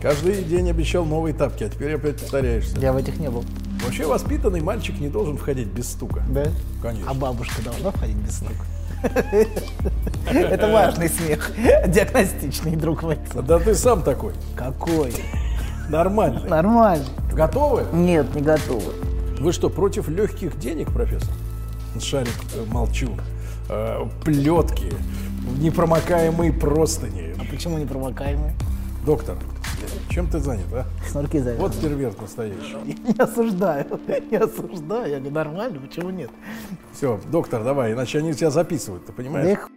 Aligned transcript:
Каждый 0.00 0.42
день 0.44 0.70
обещал 0.70 1.04
новые 1.04 1.34
тапки, 1.34 1.64
а 1.64 1.68
теперь 1.68 1.94
опять 1.94 2.18
повторяешься. 2.18 2.78
Я 2.78 2.92
в 2.94 2.96
этих 2.96 3.18
не 3.18 3.28
был. 3.28 3.44
Вообще 3.84 4.06
воспитанный 4.06 4.62
мальчик 4.62 4.98
не 4.98 5.08
должен 5.08 5.36
входить 5.36 5.68
без 5.68 5.90
стука. 5.90 6.22
Да? 6.30 6.46
Конечно. 6.82 7.10
А 7.10 7.14
бабушка 7.14 7.62
должна 7.62 7.90
входить 7.90 8.16
без 8.16 8.36
стука? 8.36 8.64
Это 10.32 10.72
важный 10.72 11.08
смех. 11.08 11.52
Диагностичный, 11.86 12.76
друг 12.76 13.02
мой. 13.02 13.18
Да 13.34 13.58
ты 13.58 13.74
сам 13.74 14.02
такой. 14.02 14.32
Какой? 14.56 15.12
Нормальный. 15.90 16.48
Нормально. 16.48 17.04
Готовы? 17.32 17.84
Нет, 17.92 18.34
не 18.34 18.40
готовы. 18.40 18.92
Вы 19.38 19.52
что, 19.52 19.68
против 19.68 20.08
легких 20.08 20.58
денег, 20.58 20.92
профессор? 20.92 21.32
Шарик 22.00 22.34
э, 22.54 22.64
молчу. 22.66 23.10
Э, 23.68 24.06
плетки, 24.24 24.92
непромокаемые 25.58 26.52
простыни. 26.52 27.34
А 27.38 27.44
почему 27.50 27.78
не 27.78 27.86
промокаемые? 27.86 28.54
Доктор, 29.04 29.36
чем 30.08 30.26
ты 30.28 30.38
занят, 30.38 30.66
а? 30.72 30.84
Снорки 31.08 31.38
завязаны. 31.38 31.68
Вот 31.68 31.80
перверт 31.80 32.20
настоящий. 32.20 32.76
Я 33.06 33.12
не 33.12 33.18
осуждаю. 33.18 33.86
Не 34.30 34.36
осуждаю. 34.36 35.10
Я 35.10 35.18
говорю, 35.18 35.34
нормально, 35.34 35.80
почему 35.80 36.10
нет? 36.10 36.30
Все, 36.92 37.20
доктор, 37.30 37.64
давай, 37.64 37.92
иначе 37.92 38.18
они 38.18 38.34
тебя 38.34 38.50
записывают, 38.50 39.06
ты 39.06 39.12
Да 39.12 39.16
понимаешь? 39.16 39.58
их 39.58 39.70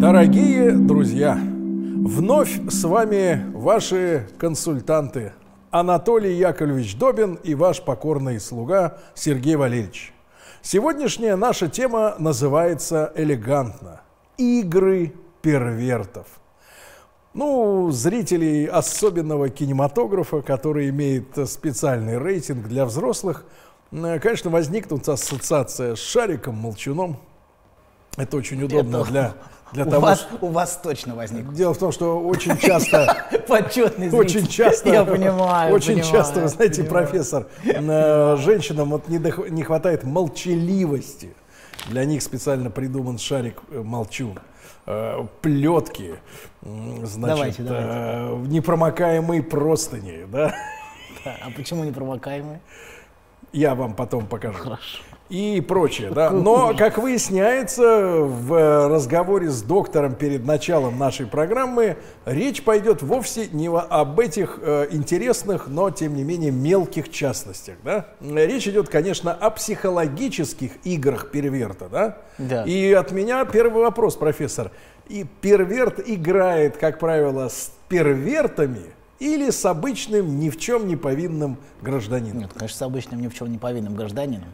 Дорогие 0.00 0.72
друзья, 0.72 1.38
вновь 1.38 2.58
с 2.70 2.84
вами 2.84 3.44
ваши 3.52 4.26
консультанты 4.38 5.34
Анатолий 5.70 6.38
Яковлевич 6.38 6.96
Добин 6.96 7.34
и 7.34 7.54
ваш 7.54 7.82
покорный 7.82 8.40
слуга 8.40 8.96
Сергей 9.14 9.56
Валерьевич. 9.56 10.14
Сегодняшняя 10.62 11.36
наша 11.36 11.68
тема 11.68 12.16
называется 12.18 13.12
элегантно 13.16 14.02
«Игры 14.36 15.14
первертов». 15.40 16.26
Ну, 17.32 17.90
зрителей 17.92 18.66
особенного 18.66 19.48
кинематографа, 19.48 20.42
который 20.42 20.90
имеет 20.90 21.48
специальный 21.48 22.18
рейтинг 22.18 22.68
для 22.68 22.84
взрослых, 22.84 23.46
конечно, 23.90 24.50
возникнут 24.50 25.08
ассоциация 25.08 25.96
с 25.96 25.98
Шариком, 25.98 26.56
Молчуном. 26.56 27.18
Это 28.18 28.36
очень 28.36 28.62
удобно 28.62 29.02
для, 29.04 29.34
для 29.72 29.84
у 29.84 29.90
того, 29.90 30.02
вас, 30.02 30.20
что- 30.20 30.38
у 30.46 30.48
вас 30.48 30.80
точно 30.82 31.14
возник. 31.14 31.52
Дело 31.52 31.74
в 31.74 31.78
том, 31.78 31.92
что 31.92 32.20
очень 32.20 32.56
часто, 32.58 33.26
Почетный 33.48 34.10
очень 34.10 34.46
часто, 34.46 34.88
Я 34.90 35.04
понимаю. 35.04 35.74
очень 35.74 35.94
понимаю, 35.94 36.12
часто, 36.12 36.40
вы 36.40 36.48
знаете, 36.48 36.82
понимаю. 36.84 37.06
профессор, 37.06 37.46
э, 37.64 38.36
женщинам 38.38 38.90
вот 38.90 39.08
не, 39.08 39.18
дох- 39.18 39.48
не 39.50 39.62
хватает 39.62 40.04
молчаливости. 40.04 41.34
Для 41.88 42.04
них 42.04 42.22
специально 42.22 42.70
придуман 42.70 43.18
шарик 43.18 43.60
э, 43.70 43.80
молчун. 43.80 44.38
Э, 44.86 45.26
Плетки, 45.40 46.14
значит, 46.62 47.20
Давайте, 47.20 47.62
давайте. 47.62 48.48
непромокаемые 48.48 49.42
простыни, 49.42 50.26
да? 50.30 50.54
Да, 51.24 51.36
А 51.46 51.50
почему 51.56 51.84
не 51.84 51.92
промокаемые? 51.92 52.60
Я 53.52 53.74
вам 53.74 53.94
потом 53.94 54.26
покажу. 54.26 54.58
Хорошо. 54.58 54.98
И 55.30 55.60
прочее, 55.60 56.10
да. 56.10 56.30
Но, 56.30 56.74
как 56.76 56.98
выясняется, 56.98 58.18
в 58.20 58.52
э, 58.52 58.88
разговоре 58.88 59.48
с 59.48 59.62
доктором 59.62 60.14
перед 60.14 60.44
началом 60.44 60.98
нашей 60.98 61.26
программы 61.26 61.96
речь 62.26 62.64
пойдет 62.64 63.00
вовсе 63.00 63.46
не 63.52 63.70
об 63.70 64.18
этих 64.18 64.58
э, 64.60 64.88
интересных, 64.90 65.68
но, 65.68 65.90
тем 65.90 66.16
не 66.16 66.24
менее, 66.24 66.50
мелких 66.50 67.10
частностях, 67.10 67.76
да. 67.84 68.06
Речь 68.20 68.66
идет, 68.66 68.88
конечно, 68.88 69.32
о 69.32 69.50
психологических 69.50 70.72
играх 70.84 71.30
перверта, 71.30 71.88
да. 71.88 72.18
Да. 72.38 72.64
И 72.64 72.92
от 72.92 73.12
меня 73.12 73.44
первый 73.44 73.84
вопрос, 73.84 74.16
профессор. 74.16 74.72
И 75.08 75.24
перверт 75.40 76.00
играет, 76.04 76.76
как 76.76 76.98
правило, 76.98 77.48
с 77.48 77.70
первертами 77.88 78.82
или 79.20 79.50
с 79.50 79.64
обычным 79.66 80.40
ни 80.40 80.50
в 80.50 80.58
чем 80.58 80.88
не 80.88 80.96
повинным 80.96 81.58
гражданином? 81.82 82.38
Нет, 82.38 82.52
конечно, 82.54 82.76
с 82.76 82.82
обычным 82.82 83.20
ни 83.20 83.28
в 83.28 83.34
чем 83.34 83.52
не 83.52 83.58
повинным 83.58 83.94
гражданином. 83.94 84.48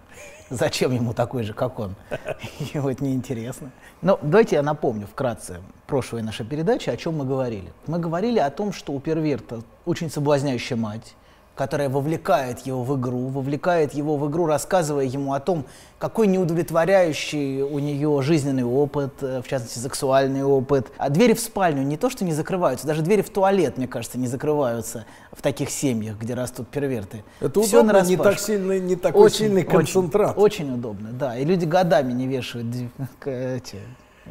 Зачем 0.51 0.93
ему 0.93 1.15
такой 1.15 1.45
же, 1.45 1.55
как 1.55 1.79
он? 1.79 1.97
Ему 2.75 2.89
это 2.89 3.03
неинтересно. 3.03 3.73
Но 4.03 4.19
давайте 4.23 4.57
я 4.57 4.63
напомню 4.63 5.07
вкратце 5.07 5.61
прошлой 5.87 6.23
нашей 6.23 6.47
передачи, 6.47 6.91
о 6.91 6.97
чем 6.97 7.17
мы 7.17 7.25
говорили. 7.25 7.73
Мы 7.87 7.99
говорили 7.99 8.39
о 8.39 8.51
том, 8.51 8.73
что 8.73 8.93
у 8.93 9.01
перверта 9.01 9.63
очень 9.85 10.11
соблазняющая 10.11 10.77
мать, 10.77 11.15
которая 11.57 11.89
вовлекает 11.89 12.61
его 12.61 12.85
в 12.85 12.97
игру, 13.01 13.29
вовлекает 13.29 13.95
его 13.95 14.17
в 14.17 14.31
игру, 14.31 14.47
рассказывая 14.47 15.05
ему 15.05 15.33
о 15.33 15.41
том, 15.41 15.65
какой 15.99 16.27
неудовлетворяющий 16.27 17.63
у 17.63 17.79
нее 17.79 18.21
жизненный 18.23 18.65
опыт, 18.65 19.15
э, 19.23 19.41
в 19.43 19.49
частности, 19.49 19.79
сексуальный 19.79 20.45
опыт. 20.45 20.93
А 20.99 21.09
двери 21.09 21.33
в 21.33 21.41
спальню 21.41 21.83
не 21.83 21.97
то, 21.97 22.11
что 22.11 22.25
не 22.25 22.33
закрываются, 22.33 22.87
даже 22.87 23.03
двери 23.03 23.23
в 23.23 23.31
туалет, 23.31 23.79
мне 23.79 23.89
кажется, 23.89 24.19
не 24.19 24.27
закрываются 24.27 25.07
в 25.33 25.41
таких 25.41 25.71
семьях, 25.71 26.19
где 26.19 26.35
растут 26.35 26.69
перверты. 26.69 27.25
Это 27.41 27.63
Всё 27.63 27.81
удобно, 27.83 28.03
не 28.03 28.17
так 28.17 28.39
сильный, 28.39 28.79
не 28.79 28.97
такой 28.97 29.31
сильный 29.31 29.63
концентрат. 29.65 30.37
Очень, 30.37 30.75
удобно, 30.75 31.11
да. 31.13 31.39
И 31.39 31.45
люди 31.45 31.65
годами 31.65 32.13
не 32.13 32.27
вешают 32.27 32.67
эти 33.25 33.79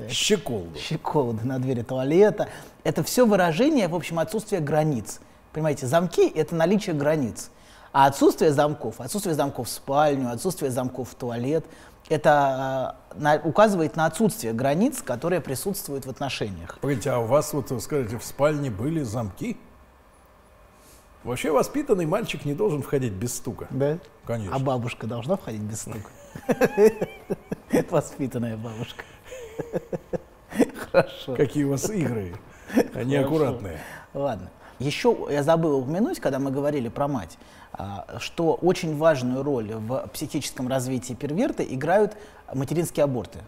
Щеколду. 0.09 0.77
щеколды 0.77 1.45
на 1.47 1.57
двери 1.57 1.81
туалета. 1.81 2.49
Это 2.83 3.01
все 3.01 3.25
выражение, 3.25 3.87
в 3.87 3.95
общем, 3.95 4.19
отсутствия 4.19 4.59
границ. 4.59 5.21
Понимаете, 5.55 5.88
замки— 5.88 6.27
это 6.35 6.53
наличие 6.53 6.93
границ. 6.93 7.49
А 7.93 8.07
отсутствие 8.07 8.51
замков, 8.51 8.99
отсутствие 8.99 9.35
замков 9.35 9.69
в 9.69 9.71
спальню, 9.71 10.29
отсутствие 10.29 10.69
замков 10.69 11.11
в 11.11 11.16
туалет, 11.16 11.63
это 12.09 12.97
э, 13.16 13.21
на- 13.21 13.41
указывает 13.41 13.95
на 13.95 14.05
отсутствие 14.05 14.51
границ, 14.51 15.01
которые 15.01 15.39
присутствуют 15.39 16.05
в 16.05 16.09
отношениях. 16.09 16.77
Погодите, 16.81 17.09
а 17.09 17.19
у 17.19 17.25
вас, 17.25 17.53
вот, 17.53 17.71
вы 17.71 17.79
скажете, 17.79 18.17
в 18.17 18.25
спальне 18.25 18.69
были 18.69 19.01
замки? 19.03 19.55
Вообще 21.23 21.53
воспитанный 21.53 22.05
мальчик 22.05 22.43
не 22.43 22.53
должен 22.53 22.81
входить 22.81 23.13
без 23.13 23.33
стука. 23.37 23.67
Да? 23.69 23.97
Конечно. 24.25 24.53
А 24.53 24.59
бабушка 24.59 25.07
должна 25.07 25.37
входить 25.37 25.61
без 25.61 25.83
стука? 25.83 26.09
Это 27.69 27.95
воспитанная 27.95 28.57
бабушка. 28.57 29.05
Хорошо. 30.91 31.33
Какие 31.37 31.63
у 31.63 31.69
вас 31.69 31.89
игры 31.89 32.35
неаккуратные. 32.93 33.79
Ладно. 34.13 34.49
Еще 34.79 35.15
я 35.29 35.43
забыл 35.43 35.79
упомянуть, 35.79 36.19
когда 36.19 36.39
мы 36.39 36.51
говорили 36.51 36.89
про 36.89 37.07
мать, 37.07 37.37
а, 37.73 38.05
что 38.19 38.53
очень 38.53 38.97
важную 38.97 39.43
роль 39.43 39.71
в 39.73 40.09
психическом 40.13 40.67
развитии 40.67 41.13
перверта 41.13 41.63
играют 41.63 42.17
материнские 42.53 43.05
аборты. 43.05 43.39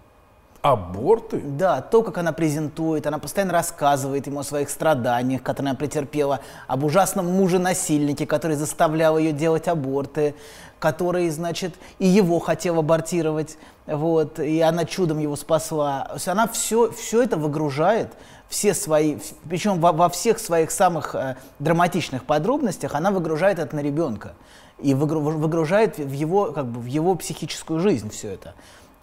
Аборты? 0.62 1.40
Да, 1.40 1.81
то, 1.81 2.03
как 2.03 2.18
она 2.18 2.31
презентует, 2.31 3.06
она 3.07 3.19
постоянно 3.19 3.53
рассказывает 3.53 4.28
ему 4.28 4.40
о 4.40 4.44
своих 4.44 4.69
страданиях, 4.69 5.44
которые 5.44 5.72
она 5.72 5.78
претерпела, 5.78 6.40
об 6.68 6.84
ужасном 6.84 7.28
муже-насильнике, 7.28 8.25
который 8.25 8.56
заставлял 8.56 9.18
ее 9.18 9.31
делать 9.31 9.68
аборты, 9.68 10.35
который, 10.79 11.29
значит, 11.29 11.75
и 12.00 12.07
его 12.07 12.40
хотел 12.40 12.79
абортировать, 12.79 13.57
вот, 13.85 14.40
и 14.40 14.59
она 14.62 14.85
чудом 14.85 15.19
его 15.19 15.35
спасла. 15.35 16.06
То 16.09 16.13
есть 16.16 16.28
она 16.28 16.47
все, 16.47 16.91
все 16.91 17.24
это 17.24 17.38
выгружает, 17.38 18.13
все 18.50 18.74
свои, 18.74 19.18
причем 19.50 19.79
во, 19.79 19.91
во 19.91 20.09
всех 20.09 20.39
своих 20.39 20.72
самых 20.72 21.16
э, 21.16 21.35
драматичных 21.59 22.24
подробностях, 22.24 22.95
она 22.95 23.12
выгружает 23.12 23.59
это 23.59 23.75
на 23.75 23.81
ребенка 23.81 24.34
и 24.79 24.94
выгру- 24.94 25.19
выгружает 25.19 25.97
в 25.97 26.12
его, 26.12 26.51
как 26.51 26.66
бы, 26.68 26.79
в 26.79 26.85
его 26.85 27.16
психическую 27.16 27.79
жизнь 27.79 28.09
все 28.09 28.29
это. 28.29 28.53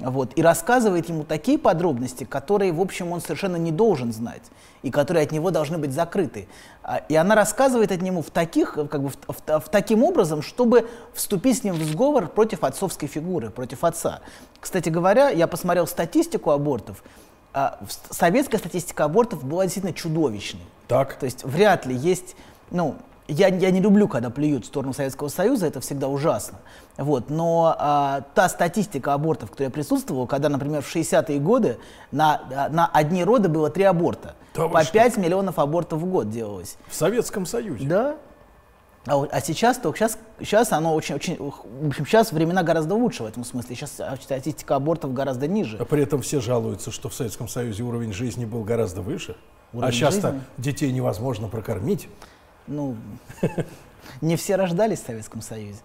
Вот, 0.00 0.32
и 0.36 0.42
рассказывает 0.42 1.08
ему 1.08 1.22
такие 1.22 1.56
подробности, 1.56 2.24
которые, 2.24 2.72
в 2.72 2.80
общем, 2.80 3.12
он 3.12 3.20
совершенно 3.20 3.56
не 3.56 3.70
должен 3.70 4.12
знать, 4.12 4.42
и 4.82 4.90
которые 4.90 5.24
от 5.24 5.30
него 5.30 5.50
должны 5.52 5.78
быть 5.78 5.92
закрыты. 5.92 6.48
А, 6.82 6.96
И 7.08 7.14
она 7.14 7.36
рассказывает 7.36 7.92
от 7.92 8.02
нему 8.02 8.20
в 8.20 8.30
таких, 8.30 8.72
как 8.74 9.00
бы, 9.02 9.08
в, 9.10 9.16
в- 9.28 9.60
в 9.60 9.68
таким 9.68 10.02
образом, 10.02 10.42
чтобы 10.42 10.90
вступить 11.12 11.58
с 11.58 11.64
ним 11.64 11.74
в 11.74 11.82
сговор 11.84 12.26
против 12.26 12.64
отцовской 12.64 13.06
фигуры, 13.06 13.50
против 13.50 13.84
отца. 13.84 14.20
Кстати 14.60 14.88
говоря, 14.88 15.28
я 15.30 15.46
посмотрел 15.46 15.86
статистику 15.86 16.50
абортов. 16.50 17.04
А, 17.52 17.78
Советская 18.10 18.58
статистика 18.58 19.04
абортов 19.04 19.44
была 19.44 19.62
действительно 19.62 19.94
чудовищной. 19.94 20.64
Так. 20.88 21.14
То 21.14 21.24
есть 21.26 21.44
вряд 21.44 21.86
ли 21.86 21.94
есть, 21.94 22.34
ну, 22.72 22.96
я, 23.28 23.48
я 23.48 23.70
не 23.70 23.80
люблю, 23.80 24.06
когда 24.06 24.30
плюют 24.30 24.64
в 24.64 24.66
сторону 24.66 24.92
Советского 24.92 25.28
Союза, 25.28 25.66
это 25.66 25.80
всегда 25.80 26.08
ужасно. 26.08 26.58
Вот, 26.96 27.30
но 27.30 27.74
а, 27.78 28.22
та 28.34 28.48
статистика 28.48 29.14
абортов, 29.14 29.50
которая 29.50 29.70
присутствовала, 29.70 30.26
когда, 30.26 30.48
например, 30.48 30.82
в 30.82 30.94
60-е 30.94 31.38
годы 31.40 31.78
на, 32.12 32.42
а, 32.54 32.68
на 32.68 32.86
одни 32.86 33.24
роды 33.24 33.48
было 33.48 33.70
три 33.70 33.84
аборта. 33.84 34.34
Да 34.54 34.68
По 34.68 34.82
что? 34.82 34.92
5 34.92 35.16
миллионов 35.16 35.58
абортов 35.58 36.00
в 36.00 36.06
год 36.06 36.30
делалось. 36.30 36.76
В 36.88 36.94
Советском 36.94 37.46
Союзе. 37.46 37.88
Да. 37.88 38.16
А, 39.06 39.22
а 39.30 39.40
сейчас, 39.40 39.78
только 39.78 39.98
сейчас, 39.98 40.18
сейчас 40.38 40.72
оно 40.72 40.94
очень, 40.94 41.14
очень, 41.14 41.36
в 41.38 41.88
общем, 41.88 42.06
сейчас 42.06 42.30
времена 42.32 42.62
гораздо 42.62 42.94
лучше 42.94 43.22
в 43.22 43.26
этом 43.26 43.44
смысле. 43.44 43.74
Сейчас 43.74 43.98
а, 44.00 44.16
статистика 44.20 44.76
абортов 44.76 45.12
гораздо 45.12 45.46
ниже. 45.46 45.78
А 45.78 45.84
при 45.84 46.02
этом 46.02 46.22
все 46.22 46.40
жалуются, 46.40 46.90
что 46.90 47.08
в 47.08 47.14
Советском 47.14 47.48
Союзе 47.48 47.82
уровень 47.82 48.12
жизни 48.12 48.44
был 48.44 48.64
гораздо 48.64 49.00
выше. 49.02 49.36
а 49.72 49.78
Уровень 49.78 49.92
сейчас-то 49.92 50.28
жизни? 50.28 50.42
детей 50.58 50.92
невозможно 50.92 51.48
прокормить. 51.48 52.08
Ну, 52.66 52.96
не 54.20 54.36
все 54.36 54.56
рождались 54.56 55.00
в 55.00 55.06
Советском 55.06 55.42
Союзе. 55.42 55.80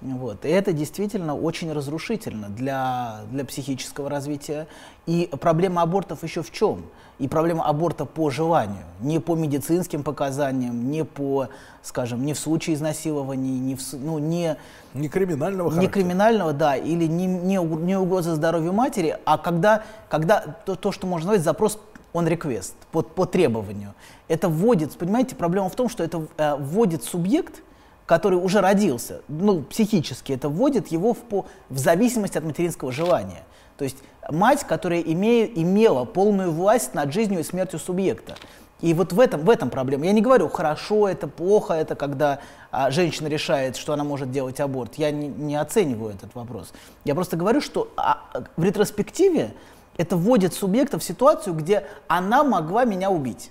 Вот. 0.00 0.44
И 0.44 0.48
это 0.48 0.72
действительно 0.72 1.34
очень 1.34 1.72
разрушительно 1.72 2.50
для, 2.50 3.20
для 3.30 3.44
психического 3.44 4.10
развития. 4.10 4.66
И 5.06 5.30
проблема 5.40 5.82
абортов 5.82 6.22
еще 6.22 6.42
в 6.42 6.50
чем? 6.50 6.84
И 7.18 7.28
проблема 7.28 7.64
аборта 7.64 8.04
по 8.04 8.28
желанию, 8.28 8.84
не 9.00 9.20
по 9.20 9.36
медицинским 9.36 10.02
показаниям, 10.02 10.90
не 10.90 11.04
по, 11.04 11.48
скажем, 11.82 12.26
не 12.26 12.34
в 12.34 12.38
случае 12.38 12.74
изнасилования, 12.74 13.58
не 13.60 13.76
в, 13.76 13.80
ну, 13.92 14.18
не, 14.18 14.56
не 14.94 15.08
криминального 15.08 15.78
Не 15.78 15.86
криминального, 15.86 16.52
да, 16.52 16.76
или 16.76 17.06
не, 17.06 17.26
не, 17.26 17.56
не 17.56 17.96
угроза 17.96 18.34
здоровью 18.34 18.72
матери, 18.72 19.16
а 19.24 19.38
когда, 19.38 19.84
когда 20.08 20.40
то, 20.66 20.74
то, 20.74 20.90
что 20.90 21.06
можно 21.06 21.28
назвать 21.28 21.44
запрос 21.44 21.78
on 22.14 22.26
request, 22.26 22.74
по, 22.92 23.02
по 23.02 23.26
требованию. 23.26 23.94
Это 24.28 24.48
вводит, 24.48 24.96
понимаете, 24.96 25.34
проблема 25.34 25.68
в 25.68 25.74
том, 25.74 25.88
что 25.88 26.02
это 26.02 26.26
э, 26.38 26.56
вводит 26.56 27.04
субъект, 27.04 27.62
который 28.06 28.36
уже 28.36 28.60
родился, 28.60 29.22
ну, 29.28 29.62
психически 29.62 30.32
это 30.32 30.48
вводит 30.48 30.88
его 30.88 31.14
в, 31.14 31.18
по, 31.18 31.46
в 31.68 31.78
зависимость 31.78 32.36
от 32.36 32.44
материнского 32.44 32.92
желания. 32.92 33.44
То 33.76 33.84
есть 33.84 33.96
мать, 34.30 34.64
которая 34.64 35.00
име, 35.00 35.46
имела 35.46 36.04
полную 36.04 36.52
власть 36.52 36.94
над 36.94 37.12
жизнью 37.12 37.40
и 37.40 37.42
смертью 37.42 37.78
субъекта. 37.78 38.36
И 38.80 38.92
вот 38.92 39.12
в 39.12 39.20
этом, 39.20 39.40
в 39.40 39.50
этом 39.50 39.70
проблема. 39.70 40.04
Я 40.04 40.12
не 40.12 40.20
говорю, 40.20 40.48
хорошо 40.48 41.08
это, 41.08 41.26
плохо 41.26 41.72
это, 41.72 41.94
когда 41.94 42.40
а, 42.70 42.90
женщина 42.90 43.28
решает, 43.28 43.76
что 43.76 43.94
она 43.94 44.04
может 44.04 44.30
делать 44.30 44.60
аборт. 44.60 44.96
Я 44.96 45.10
не, 45.10 45.28
не 45.28 45.56
оцениваю 45.56 46.12
этот 46.12 46.34
вопрос. 46.34 46.72
Я 47.04 47.14
просто 47.14 47.36
говорю, 47.36 47.62
что 47.62 47.90
а, 47.96 48.24
в 48.56 48.62
ретроспективе 48.62 49.54
это 49.96 50.16
вводит 50.16 50.54
субъекта 50.54 50.98
в 50.98 51.04
ситуацию, 51.04 51.54
где 51.54 51.86
она 52.08 52.44
могла 52.44 52.84
меня 52.84 53.10
убить. 53.10 53.50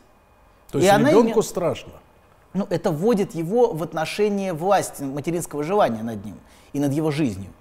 То 0.71 0.79
есть 0.79 0.91
и 0.91 0.97
ребенку 0.97 1.39
име... 1.39 1.43
страшно? 1.43 1.93
ну, 2.53 2.67
это 2.69 2.91
вводит 2.91 3.35
его 3.35 3.73
в 3.73 3.83
отношение 3.83 4.53
власти, 4.53 5.03
материнского 5.03 5.63
желания 5.63 6.03
над 6.03 6.23
ним 6.23 6.35
и 6.71 6.79
над 6.79 6.93
его 6.93 7.11
жизнью. 7.11 7.51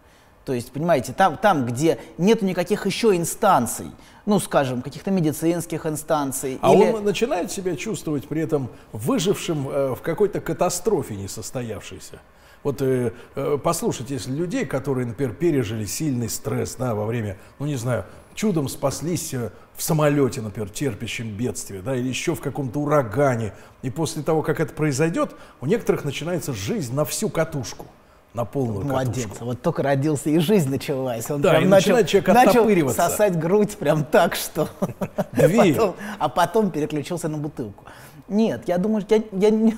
То 0.45 0.53
есть, 0.53 0.73
понимаете, 0.73 1.13
там, 1.13 1.37
там 1.37 1.67
где 1.67 1.99
нет 2.19 2.43
никаких 2.43 2.85
еще 2.85 3.17
инстанций, 3.17 3.93
ну, 4.27 4.41
скажем, 4.41 4.83
каких-то 4.83 5.11
медицинских 5.11 5.87
инстанций. 5.87 6.59
А 6.61 6.75
или... 6.75 6.93
он 6.93 7.05
начинает 7.05 7.53
себя 7.53 7.77
чувствовать 7.77 8.27
при 8.27 8.43
этом 8.43 8.69
выжившим 8.93 9.69
э, 9.69 9.95
в 9.95 10.03
какой-то 10.03 10.41
катастрофе 10.41 11.15
несостоявшейся. 11.15 12.21
Вот 12.65 12.83
э, 12.83 13.13
э, 13.37 13.59
послушайте, 13.63 14.15
если 14.15 14.33
людей, 14.33 14.67
которые, 14.67 15.07
например, 15.07 15.33
пережили 15.35 15.85
сильный 15.85 16.29
стресс 16.29 16.75
да, 16.75 16.95
во 16.95 17.07
время, 17.07 17.39
ну 17.61 17.67
не 17.67 17.77
знаю, 17.77 18.05
чудом 18.35 18.69
спаслись 18.69 19.35
э, 19.35 19.51
в 19.75 19.83
самолете, 19.83 20.41
например, 20.41 20.69
терпящем 20.71 21.31
бедствие, 21.37 21.83
да, 21.83 21.97
или 21.97 22.09
еще 22.09 22.35
в 22.35 22.41
каком-то 22.41 22.81
урагане, 22.81 23.53
и 23.83 23.91
после 23.91 24.23
того, 24.23 24.43
как 24.43 24.61
это 24.61 24.73
произойдет, 24.73 25.35
у 25.61 25.67
некоторых 25.67 26.05
начинается 26.05 26.53
жизнь 26.53 26.95
на 26.95 27.05
всю 27.05 27.29
катушку 27.29 27.87
на 28.35 28.45
полную 28.45 28.87
Молодец. 28.87 29.25
катушку. 29.25 29.45
Вот 29.45 29.63
только 29.63 29.83
родился, 29.83 30.31
и 30.31 30.39
жизнь 30.39 30.71
началась. 30.71 31.31
Он 31.31 31.43
да, 31.43 31.51
прям 31.51 31.65
и 31.65 31.67
начал, 31.67 31.97
начинает 31.97 32.09
человек 32.09 32.29
начал 32.29 32.91
сосать 32.91 33.39
грудь 33.39 33.77
прям 33.77 34.05
так, 34.05 34.35
что... 34.35 34.69
Две. 35.33 35.75
Потом, 35.75 35.95
а 36.19 36.29
потом 36.29 36.71
переключился 36.71 37.29
на 37.29 37.37
бутылку. 37.37 37.85
Нет, 38.29 38.63
я 38.67 38.79
думаю, 38.79 39.05
я, 39.11 39.23
я, 39.33 39.73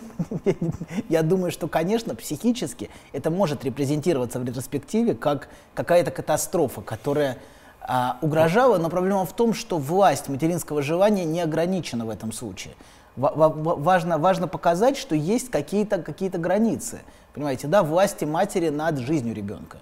я 1.08 1.22
думаю, 1.22 1.50
что, 1.50 1.66
конечно, 1.66 2.14
психически 2.14 2.90
это 3.12 3.30
может 3.30 3.64
репрезентироваться 3.64 4.38
в 4.38 4.44
ретроспективе 4.44 5.14
как 5.14 5.48
какая-то 5.74 6.10
катастрофа, 6.10 6.80
которая 6.80 7.38
а, 7.86 8.18
угрожала, 8.22 8.78
но 8.78 8.88
проблема 8.88 9.26
в 9.26 9.32
том, 9.34 9.52
что 9.52 9.78
власть 9.78 10.28
материнского 10.28 10.82
желания 10.82 11.24
не 11.24 11.40
ограничена 11.40 12.06
в 12.06 12.10
этом 12.10 12.32
случае. 12.32 12.74
Важно, 13.16 14.18
важно 14.18 14.48
показать, 14.48 14.96
что 14.96 15.14
есть 15.14 15.50
какие-то 15.50 16.02
какие 16.02 16.30
границы, 16.30 17.00
понимаете, 17.32 17.68
да, 17.68 17.82
власти 17.82 18.24
матери 18.24 18.70
над 18.70 18.98
жизнью 18.98 19.34
ребенка. 19.34 19.78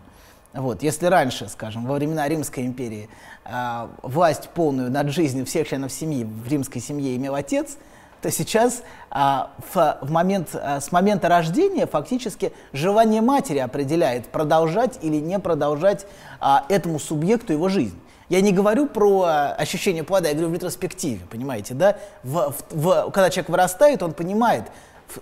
Вот, 0.52 0.82
если 0.82 1.06
раньше, 1.06 1.49
скажем, 1.49 1.87
во 1.87 1.94
времена 1.94 2.28
Римской 2.28 2.66
империи 2.66 3.08
э, 3.46 3.88
власть 4.02 4.50
полную 4.50 4.90
над 4.90 5.08
жизнью 5.08 5.46
всех 5.46 5.66
членов 5.66 5.93
семьи 5.93 6.25
в 6.25 6.46
римской 6.46 6.82
семье 6.82 7.16
имел 7.16 7.34
отец, 7.34 7.78
то 8.22 8.30
сейчас 8.30 8.82
а, 9.10 9.50
в, 9.72 9.98
в 10.00 10.10
момент, 10.10 10.50
а, 10.54 10.80
с 10.80 10.92
момента 10.92 11.28
рождения 11.28 11.86
фактически 11.86 12.52
желание 12.72 13.20
матери 13.20 13.58
определяет, 13.58 14.28
продолжать 14.28 14.98
или 15.02 15.16
не 15.16 15.38
продолжать 15.40 16.06
а, 16.40 16.64
этому 16.69 17.00
субъекту 17.00 17.52
его 17.52 17.69
жизнь. 17.69 17.98
Я 18.28 18.40
не 18.40 18.52
говорю 18.52 18.86
про 18.86 19.22
а, 19.22 19.52
ощущение 19.54 20.04
плода, 20.04 20.28
я 20.28 20.34
говорю 20.34 20.50
в 20.50 20.54
ретроспективе, 20.54 21.20
понимаете, 21.28 21.74
да? 21.74 21.96
В, 22.22 22.54
в, 22.70 22.76
в, 22.76 23.10
когда 23.10 23.28
человек 23.28 23.50
вырастает, 23.50 24.02
он 24.04 24.12
понимает, 24.12 24.64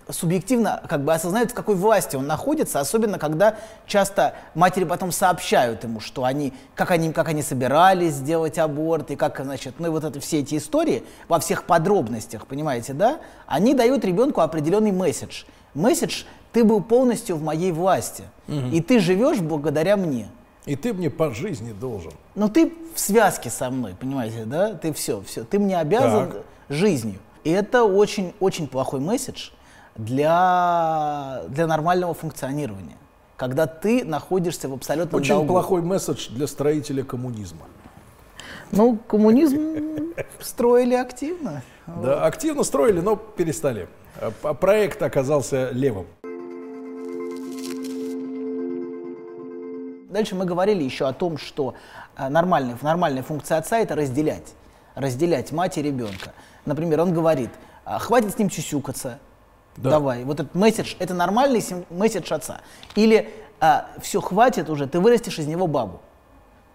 субъективно 0.08 0.82
как 0.88 1.04
бы 1.04 1.12
осознает, 1.12 1.50
в 1.50 1.54
какой 1.54 1.74
власти 1.74 2.16
он 2.16 2.26
находится, 2.26 2.80
особенно 2.80 3.18
когда 3.18 3.56
часто 3.86 4.34
матери 4.54 4.84
потом 4.84 5.12
сообщают 5.12 5.84
ему, 5.84 6.00
что 6.00 6.24
они, 6.24 6.52
как 6.74 6.90
они, 6.90 7.12
как 7.12 7.28
они 7.28 7.42
собирались 7.42 8.14
сделать 8.14 8.58
аборт, 8.58 9.10
и 9.10 9.16
как, 9.16 9.40
значит, 9.42 9.74
ну 9.78 9.88
и 9.88 9.90
вот 9.90 10.04
это 10.04 10.20
все 10.20 10.40
эти 10.40 10.56
истории 10.56 11.02
во 11.28 11.38
всех 11.38 11.64
подробностях, 11.64 12.46
понимаете, 12.46 12.92
да, 12.92 13.20
они 13.46 13.74
дают 13.74 14.04
ребенку 14.04 14.40
определенный 14.40 14.92
месседж. 14.92 15.44
Месседж 15.74 16.24
«ты 16.52 16.64
был 16.64 16.82
полностью 16.82 17.36
в 17.36 17.42
моей 17.42 17.72
власти, 17.72 18.24
угу. 18.48 18.68
и 18.72 18.80
ты 18.80 19.00
живешь 19.00 19.38
благодаря 19.38 19.96
мне». 19.96 20.28
И 20.66 20.76
ты 20.76 20.92
мне 20.92 21.10
по 21.10 21.32
жизни 21.32 21.72
должен. 21.72 22.12
Но 22.34 22.48
ты 22.48 22.72
в 22.94 23.00
связке 23.00 23.50
со 23.50 23.70
мной, 23.70 23.94
понимаете, 23.98 24.44
да? 24.44 24.74
Ты 24.74 24.92
все, 24.92 25.22
все. 25.22 25.42
Ты 25.44 25.58
мне 25.58 25.78
обязан 25.78 26.32
так. 26.32 26.42
жизнью. 26.68 27.18
И 27.44 27.50
это 27.50 27.84
очень-очень 27.84 28.68
плохой 28.68 29.00
месседж 29.00 29.50
для, 29.96 31.42
для 31.48 31.66
нормального 31.66 32.14
функционирования. 32.14 32.96
Когда 33.36 33.66
ты 33.66 34.04
находишься 34.04 34.68
в 34.68 34.74
абсолютном 34.74 35.20
Очень 35.20 35.34
долгу. 35.34 35.52
плохой 35.54 35.82
месседж 35.82 36.28
для 36.30 36.46
строителя 36.46 37.04
коммунизма. 37.04 37.66
Ну, 38.70 38.98
коммунизм 39.08 40.14
строили 40.40 40.94
активно. 40.94 41.62
Да, 41.86 42.24
активно 42.24 42.62
строили, 42.62 43.00
но 43.00 43.16
перестали. 43.16 43.88
А 44.42 44.54
проект 44.54 45.02
оказался 45.02 45.70
левым. 45.70 46.06
Дальше 50.10 50.34
мы 50.34 50.44
говорили 50.44 50.82
еще 50.82 51.06
о 51.06 51.12
том, 51.12 51.38
что 51.38 51.74
нормальная, 52.18 52.76
нормальная 52.82 53.22
функция 53.22 53.58
отца– 53.58 53.78
это 53.80 53.94
разделять. 53.94 54.54
Разделять 54.94 55.52
мать 55.52 55.78
и 55.78 55.82
ребенка. 55.82 56.32
Например, 56.66 57.00
он 57.00 57.14
говорит, 57.14 57.50
«А, 57.84 57.98
хватит 58.00 58.34
с 58.34 58.38
ним 58.38 58.48
чусюкаться, 58.48 59.18
да. 59.76 59.90
Давай. 59.90 60.24
Вот 60.24 60.40
этот 60.40 60.54
месседж, 60.54 60.94
это 60.98 61.14
нормальный 61.14 61.62
месседж 61.90 62.32
отца. 62.32 62.60
Или 62.94 63.30
а, 63.60 63.88
все, 64.00 64.20
хватит 64.20 64.68
уже, 64.68 64.86
ты 64.86 65.00
вырастешь 65.00 65.38
из 65.38 65.46
него 65.46 65.66
бабу. 65.66 66.00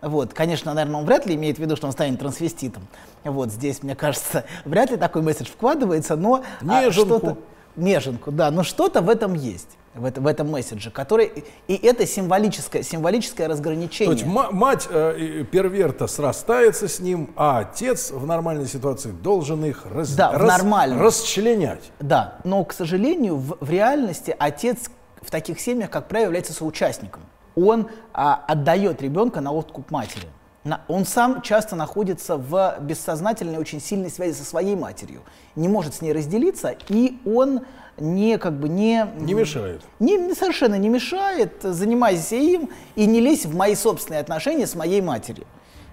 Вот, 0.01 0.33
конечно, 0.33 0.73
наверное, 0.73 0.99
он 0.99 1.05
вряд 1.05 1.25
ли 1.25 1.35
имеет 1.35 1.57
в 1.57 1.59
виду, 1.59 1.75
что 1.75 1.87
он 1.87 1.93
станет 1.93 2.19
трансвеститом. 2.19 2.87
Вот 3.23 3.49
здесь, 3.51 3.81
мне 3.81 3.95
кажется, 3.95 4.45
вряд 4.65 4.91
ли 4.91 4.97
такой 4.97 5.21
месседж 5.21 5.47
вкладывается, 5.47 6.15
но 6.15 6.43
а, 6.67 6.91
что-то 6.91 7.37
неженку, 7.75 8.31
да, 8.31 8.51
но 8.51 8.63
что-то 8.63 9.01
в 9.01 9.09
этом 9.09 9.33
есть 9.33 9.77
в, 9.95 10.05
это, 10.05 10.21
в 10.21 10.27
этом 10.27 10.51
месседже, 10.51 10.91
который 10.91 11.45
и 11.67 11.75
это 11.75 12.05
символическое, 12.05 12.83
символическое 12.83 13.47
разграничение. 13.47 14.15
То 14.15 14.23
есть 14.23 14.51
мать 14.51 14.87
э, 14.89 15.45
перверта 15.49 16.07
срастается 16.07 16.87
с 16.87 16.99
ним, 16.99 17.31
а 17.35 17.59
отец 17.59 18.11
в 18.11 18.25
нормальной 18.25 18.67
ситуации 18.67 19.11
должен 19.11 19.63
их 19.65 19.85
раз, 19.85 20.13
да, 20.15 20.31
раз, 20.31 20.61
расчленять. 20.61 21.91
Да, 21.99 22.35
но, 22.43 22.63
к 22.65 22.73
сожалению, 22.73 23.37
в, 23.37 23.57
в 23.59 23.69
реальности 23.69 24.35
отец 24.37 24.89
в 25.21 25.31
таких 25.31 25.59
семьях, 25.59 25.89
как 25.89 26.07
правило, 26.07 26.25
является 26.25 26.53
соучастником. 26.53 27.23
Он 27.55 27.89
а, 28.13 28.43
отдает 28.47 29.01
ребенка 29.01 29.41
на 29.41 29.51
откуп 29.51 29.91
матери. 29.91 30.27
На, 30.63 30.81
он 30.87 31.05
сам 31.05 31.41
часто 31.41 31.75
находится 31.75 32.37
в 32.37 32.77
бессознательной, 32.81 33.59
очень 33.59 33.79
сильной 33.79 34.09
связи 34.09 34.33
со 34.33 34.43
своей 34.43 34.75
матерью, 34.75 35.21
не 35.55 35.67
может 35.67 35.93
с 35.93 36.01
ней 36.01 36.11
разделиться, 36.11 36.75
и 36.89 37.19
он 37.23 37.61
не 37.97 38.37
как 38.37 38.59
бы 38.59 38.69
не... 38.69 39.07
Не 39.17 39.33
мешает. 39.33 39.81
Не, 39.99 40.33
совершенно 40.33 40.75
не 40.75 40.89
мешает, 40.89 41.53
занимайся 41.61 42.35
им 42.35 42.69
и 42.95 43.05
не 43.05 43.19
лезь 43.19 43.45
в 43.45 43.55
мои 43.55 43.75
собственные 43.75 44.21
отношения 44.21 44.67
с 44.67 44.75
моей 44.75 45.01
матерью. 45.01 45.45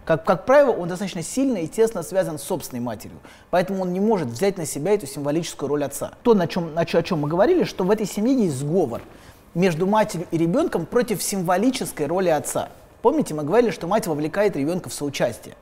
Как, 0.05 0.25
как 0.25 0.47
правило, 0.47 0.73
он 0.73 0.89
достаточно 0.89 1.23
сильно 1.23 1.59
и 1.59 1.69
тесно 1.69 2.03
связан 2.03 2.39
с 2.39 2.43
собственной 2.43 2.81
матерью, 2.81 3.19
поэтому 3.51 3.83
он 3.83 3.93
не 3.93 4.01
может 4.01 4.29
взять 4.29 4.59
на 4.59 4.67
себя 4.67 4.95
эту 4.95 5.07
символическую 5.07 5.69
роль 5.69 5.85
отца. 5.85 6.15
То, 6.25 6.35
на 6.35 6.49
чем, 6.49 6.75
на, 6.75 6.81
о 6.81 7.03
чем 7.03 7.21
мы 7.21 7.29
говорили, 7.29 7.63
что 7.63 7.85
в 7.85 7.91
этой 7.91 8.07
семье 8.07 8.35
есть 8.35 8.57
сговор 8.57 9.03
между 9.55 9.87
матерью 9.87 10.27
и 10.33 10.39
ребенком 10.39 10.87
против 10.87 11.23
символической 11.23 12.07
роли 12.07 12.31
отца. 12.31 12.71
Помните, 13.01 13.35
мы 13.35 13.45
говорили, 13.45 13.71
что 13.71 13.87
мать 13.87 14.09
вовлекает 14.09 14.57
ребенка 14.57 14.89
в 14.89 14.95
соучастие. 14.95 15.55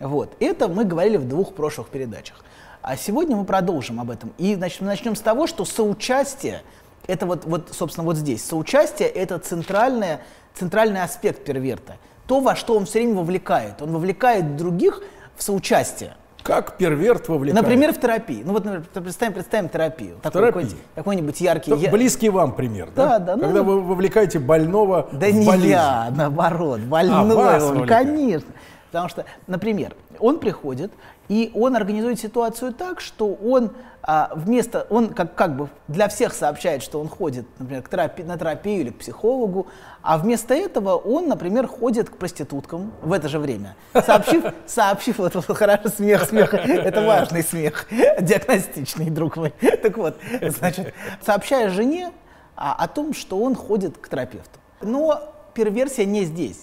Вот. 0.00 0.34
Это 0.40 0.68
мы 0.68 0.84
говорили 0.84 1.16
в 1.16 1.28
двух 1.28 1.54
прошлых 1.54 1.88
передачах. 1.88 2.44
А 2.86 2.96
сегодня 2.96 3.34
мы 3.34 3.44
продолжим 3.44 3.98
об 3.98 4.12
этом. 4.12 4.32
И 4.38 4.54
значит, 4.54 4.80
мы 4.80 4.86
начнем 4.86 5.16
с 5.16 5.20
того, 5.20 5.48
что 5.48 5.64
соучастие, 5.64 6.62
это 7.08 7.26
вот, 7.26 7.44
вот 7.44 7.70
собственно, 7.72 8.04
вот 8.06 8.16
здесь. 8.16 8.44
Соучастие– 8.44 9.08
это 9.14 9.40
центральное, 9.40 10.20
центральный 10.54 11.02
аспект 11.02 11.44
перверта. 11.44 11.96
То, 12.28 12.38
во 12.38 12.54
что 12.54 12.76
он 12.76 12.84
все 12.86 13.00
время 13.00 13.16
вовлекает. 13.16 13.82
Он 13.82 13.90
вовлекает 13.90 14.56
других 14.56 15.02
в 15.34 15.42
соучастие. 15.42 16.14
Как 16.44 16.76
перверт 16.76 17.26
вовлекает? 17.26 17.60
Например, 17.60 17.92
в 17.92 17.98
терапии. 18.00 18.42
Ну 18.44 18.52
вот, 18.52 18.64
например, 18.64 18.86
представим, 19.02 19.32
представим 19.32 19.68
терапию. 19.68 20.18
Такой 20.22 20.42
терапии. 20.42 20.46
Какой-нибудь, 20.52 20.78
какой-нибудь 20.94 21.40
яркий... 21.40 21.74
Я- 21.74 21.90
Близкий 21.90 22.28
вам 22.30 22.52
пример, 22.54 22.90
Да, 22.94 23.18
да? 23.18 23.18
да, 23.18 23.36
ну, 23.36 23.42
Когда 23.42 23.62
ну. 23.64 23.64
вы 23.64 23.80
вовлекаете 23.80 24.38
больного 24.38 25.08
Да 25.10 25.26
в 25.26 25.32
не 25.32 25.44
болезнь. 25.44 25.70
я, 25.70 26.12
наоборот, 26.16 26.78
больной 26.82 27.34
вас 27.34 27.64
он, 27.64 27.78
вовлекает. 27.78 28.06
конечно. 28.06 28.48
Потому 28.92 29.08
что, 29.08 29.24
например, 29.48 29.96
он 30.20 30.38
приходит, 30.38 30.92
и 31.28 31.50
он 31.54 31.76
организует 31.76 32.18
ситуацию 32.20 32.72
так, 32.72 33.00
что 33.00 33.34
он 33.34 33.72
а, 34.02 34.30
вместо, 34.36 34.86
он 34.88 35.08
как, 35.08 35.34
как 35.34 35.56
бы 35.56 35.68
для 35.88 36.06
всех 36.08 36.32
сообщает, 36.32 36.82
что 36.82 37.00
он 37.00 37.08
ходит, 37.08 37.44
например, 37.58 37.82
к 37.82 37.88
терапи- 37.88 38.24
на 38.24 38.38
терапию 38.38 38.80
или 38.82 38.90
к 38.90 38.98
психологу, 38.98 39.66
а 40.00 40.16
вместо 40.16 40.54
этого 40.54 40.94
он, 40.94 41.26
например, 41.26 41.66
ходит 41.66 42.08
к 42.08 42.16
проституткам 42.16 42.92
в 43.02 43.12
это 43.12 43.28
же 43.28 43.40
время, 43.40 43.74
сообщив, 43.92 44.44
сообщив, 44.66 45.18
вот, 45.18 45.34
вот 45.34 45.44
хорошо, 45.56 45.88
смех, 45.88 46.22
смех, 46.24 46.54
это 46.54 47.02
важный 47.02 47.42
смех, 47.42 47.88
диагностичный, 48.20 49.10
друг 49.10 49.36
мой. 49.36 49.52
Так 49.82 49.96
вот, 49.96 50.16
значит, 50.40 50.94
сообщая 51.24 51.68
жене 51.70 52.12
а, 52.54 52.74
о 52.74 52.86
том, 52.86 53.12
что 53.12 53.38
он 53.40 53.56
ходит 53.56 53.98
к 53.98 54.08
терапевту. 54.08 54.60
Но 54.80 55.34
перверсия 55.52 56.04
не 56.04 56.24
здесь. 56.24 56.60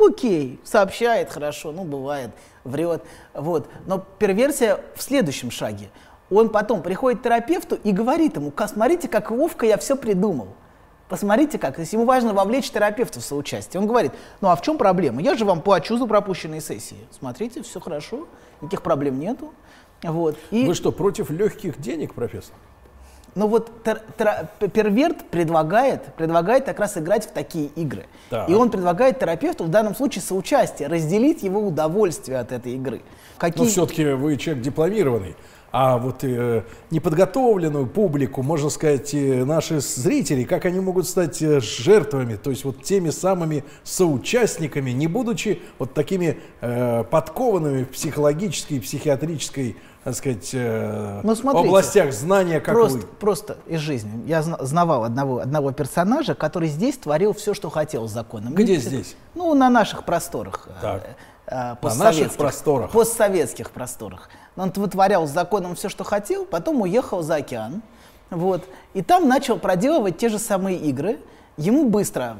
Окей, 0.00 0.60
сообщает 0.64 1.30
хорошо, 1.30 1.72
ну 1.72 1.84
бывает, 1.84 2.30
врет. 2.64 3.02
Вот. 3.32 3.68
Но 3.86 4.04
перверсия 4.18 4.80
в 4.94 5.02
следующем 5.02 5.50
шаге. 5.50 5.90
Он 6.30 6.48
потом 6.48 6.82
приходит 6.82 7.20
к 7.20 7.22
терапевту 7.24 7.76
и 7.76 7.92
говорит 7.92 8.36
ему, 8.36 8.50
«Ка- 8.50 8.68
смотрите, 8.68 9.08
как 9.08 9.30
ловко 9.30 9.66
я 9.66 9.76
все 9.76 9.94
придумал. 9.96 10.48
Посмотрите 11.08 11.58
как. 11.58 11.74
То 11.74 11.82
есть 11.82 11.92
ему 11.92 12.06
важно 12.06 12.32
вовлечь 12.32 12.70
терапевта 12.70 13.20
в 13.20 13.24
соучастие. 13.24 13.80
Он 13.80 13.86
говорит, 13.86 14.12
ну 14.40 14.48
а 14.48 14.56
в 14.56 14.62
чем 14.62 14.78
проблема? 14.78 15.20
Я 15.20 15.34
же 15.34 15.44
вам 15.44 15.60
плачу 15.60 15.96
за 15.98 16.06
пропущенные 16.06 16.60
сессии. 16.60 16.96
Смотрите, 17.10 17.62
все 17.62 17.78
хорошо, 17.78 18.26
никаких 18.60 18.82
проблем 18.82 19.18
нету. 19.18 19.52
Вот. 20.02 20.36
И... 20.50 20.64
Вы 20.66 20.74
что, 20.74 20.92
против 20.92 21.30
легких 21.30 21.78
денег, 21.80 22.14
профессор? 22.14 22.54
Ну 23.34 23.48
вот 23.48 23.70
тер- 23.84 24.00
п- 24.58 24.68
перверт 24.68 25.24
предлагает, 25.30 26.14
предлагает 26.14 26.64
как 26.64 26.78
раз 26.78 26.96
играть 26.96 27.26
в 27.26 27.32
такие 27.32 27.66
игры. 27.74 28.06
Так. 28.30 28.48
И 28.48 28.54
он 28.54 28.70
предлагает 28.70 29.18
терапевту 29.18 29.64
в 29.64 29.68
данном 29.68 29.94
случае 29.94 30.22
соучастие, 30.22 30.88
разделить 30.88 31.42
его 31.42 31.60
удовольствие 31.60 32.38
от 32.38 32.52
этой 32.52 32.74
игры. 32.74 33.02
Какие... 33.38 33.64
Но 33.64 33.68
все-таки 33.68 34.04
вы 34.04 34.36
человек 34.36 34.62
дипломированный. 34.62 35.34
А 35.76 35.98
вот 35.98 36.22
э, 36.22 36.62
неподготовленную 36.92 37.88
публику, 37.88 38.44
можно 38.44 38.70
сказать, 38.70 39.12
э, 39.12 39.44
наши 39.44 39.80
зрители, 39.80 40.44
как 40.44 40.66
они 40.66 40.78
могут 40.78 41.08
стать 41.08 41.42
э, 41.42 41.58
жертвами, 41.58 42.36
то 42.36 42.50
есть 42.50 42.64
вот 42.64 42.84
теми 42.84 43.10
самыми 43.10 43.64
соучастниками, 43.82 44.92
не 44.92 45.08
будучи 45.08 45.60
вот 45.80 45.92
такими 45.92 46.38
э, 46.60 47.02
подкованными 47.10 47.82
в 47.82 47.88
психологической 47.88 48.76
и 48.76 48.80
психиатрической, 48.80 49.74
так 50.04 50.14
сказать, 50.14 50.50
э, 50.52 51.20
Ну, 51.24 51.34
смотрите, 51.34 51.66
областях 51.68 52.12
знания, 52.12 52.60
как 52.60 52.74
просто, 52.74 52.98
вы. 52.98 53.04
просто 53.06 53.56
из 53.66 53.80
жизни. 53.80 54.22
Я 54.26 54.42
зна- 54.42 54.58
знавал 54.60 55.04
одного, 55.04 55.38
одного 55.40 55.72
персонажа, 55.72 56.34
который 56.34 56.68
здесь 56.68 56.98
творил 56.98 57.32
все, 57.32 57.54
что 57.54 57.70
хотел 57.70 58.06
с 58.06 58.12
законом. 58.12 58.54
Где 58.54 58.74
Не- 58.74 58.80
здесь? 58.80 59.16
Ну, 59.34 59.54
на 59.54 59.70
наших 59.70 60.04
просторах. 60.04 60.68
э, 60.68 60.72
Так. 60.82 61.02
э, 61.46 61.54
наших 61.56 61.80
постсоветских. 61.80 62.36
просторах. 62.38 62.90
Постсоветских 62.92 63.70
просторах. 63.70 64.28
Он 64.56 64.70
вытворял 64.76 65.26
с 65.26 65.30
законом 65.30 65.74
все, 65.74 65.88
что 65.88 66.04
хотел, 66.04 66.44
потом 66.44 66.82
уехал 66.82 67.22
за 67.22 67.36
океан. 67.36 67.82
Вот. 68.30 68.62
И 68.94 69.02
там 69.02 69.26
начал 69.28 69.58
проделывать 69.58 70.18
те 70.18 70.28
же 70.28 70.38
самые 70.38 70.76
игры. 70.78 71.18
Ему 71.56 71.88
быстро 71.88 72.36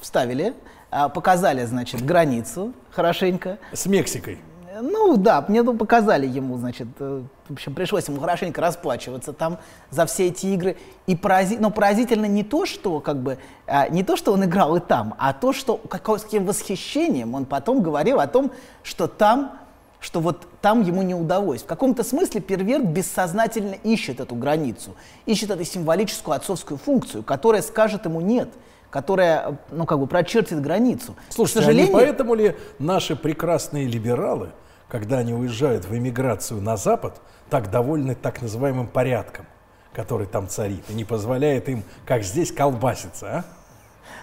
вставили, 0.00 0.54
а, 0.90 1.08
показали, 1.08 1.64
значит, 1.64 2.04
границу 2.04 2.72
хорошенько. 2.90 3.58
С 3.72 3.86
Мексикой. 3.86 4.38
Ну 4.82 5.16
да, 5.16 5.44
мне 5.48 5.62
ну, 5.62 5.74
показали 5.74 6.26
ему, 6.26 6.58
значит, 6.58 6.88
э, 6.98 7.22
в 7.48 7.52
общем, 7.52 7.74
пришлось 7.74 8.08
ему 8.08 8.20
хорошенько 8.20 8.60
расплачиваться 8.60 9.32
там 9.32 9.58
за 9.90 10.06
все 10.06 10.28
эти 10.28 10.46
игры. 10.46 10.76
И 11.06 11.16
порази... 11.16 11.56
Но 11.58 11.70
поразительно 11.70 12.26
не 12.26 12.42
то, 12.42 12.66
что 12.66 13.00
как 13.00 13.18
бы 13.18 13.38
а, 13.66 13.88
не 13.88 14.02
то, 14.02 14.16
что 14.16 14.32
он 14.32 14.44
играл 14.44 14.76
и 14.76 14.80
там, 14.80 15.14
а 15.18 15.32
то, 15.32 15.52
что 15.52 15.80
с 15.84 15.88
каким 15.88 16.44
восхищением 16.44 17.34
он 17.34 17.44
потом 17.44 17.82
говорил 17.82 18.20
о 18.20 18.26
том, 18.26 18.50
что 18.82 19.06
там, 19.06 19.58
что 20.00 20.20
вот 20.20 20.46
там 20.60 20.82
ему 20.82 21.02
не 21.02 21.14
удалось. 21.14 21.62
В 21.62 21.66
каком-то 21.66 22.04
смысле 22.04 22.40
перверт 22.40 22.84
бессознательно 22.84 23.74
ищет 23.82 24.20
эту 24.20 24.34
границу, 24.34 24.94
ищет 25.24 25.50
эту 25.50 25.64
символическую 25.64 26.34
отцовскую 26.34 26.78
функцию, 26.78 27.22
которая 27.22 27.62
скажет 27.62 28.04
ему 28.04 28.20
нет, 28.20 28.50
которая, 28.90 29.58
ну 29.70 29.86
как 29.86 29.98
бы 29.98 30.06
прочертит 30.06 30.60
границу. 30.60 31.14
Слушайте, 31.30 31.60
К 31.60 31.62
а 31.62 31.72
не 31.72 31.80
сожалению, 31.80 31.92
поэтому 31.92 32.34
ли 32.34 32.56
наши 32.78 33.16
прекрасные 33.16 33.86
либералы, 33.86 34.50
когда 34.88 35.18
они 35.18 35.34
уезжают 35.34 35.84
в 35.84 35.96
эмиграцию 35.96 36.60
на 36.60 36.76
Запад, 36.76 37.20
так 37.50 37.70
довольны 37.70 38.14
так 38.14 38.42
называемым 38.42 38.86
порядком, 38.86 39.46
который 39.92 40.26
там 40.26 40.48
царит, 40.48 40.84
и 40.88 40.94
не 40.94 41.04
позволяет 41.04 41.68
им, 41.68 41.82
как 42.04 42.22
здесь, 42.22 42.52
колбаситься, 42.52 43.26
а? 43.38 43.44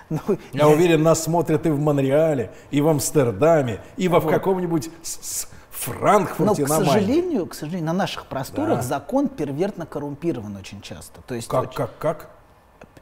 ну, 0.10 0.20
Я 0.52 0.68
уверен, 0.68 1.04
нас 1.04 1.24
смотрят 1.24 1.66
и 1.66 1.70
в 1.70 1.80
Монреале, 1.80 2.52
и 2.72 2.82
в 2.82 2.88
Амстердаме, 2.88 3.80
и 3.98 4.08
во 4.08 4.20
в 4.20 4.28
каком-нибудь 4.28 4.90
с 5.02 5.48
Но, 5.52 5.58
Франкфурте 5.72 6.66
к 6.66 6.70
на 6.70 6.78
сожалению, 6.78 7.46
к 7.48 7.54
сожалению, 7.56 7.88
на 7.88 7.94
наших 7.94 8.28
просторах 8.28 8.78
Да. 8.78 8.84
закон 8.84 9.28
первертно 9.28 9.86
коррумпирован 9.86 10.56
очень 10.56 10.82
часто. 10.82 11.22
То 11.28 11.36
есть 11.36 11.48
Как, 11.48 11.64
очень- 11.64 11.74
как, 11.74 11.98
как? 11.98 12.30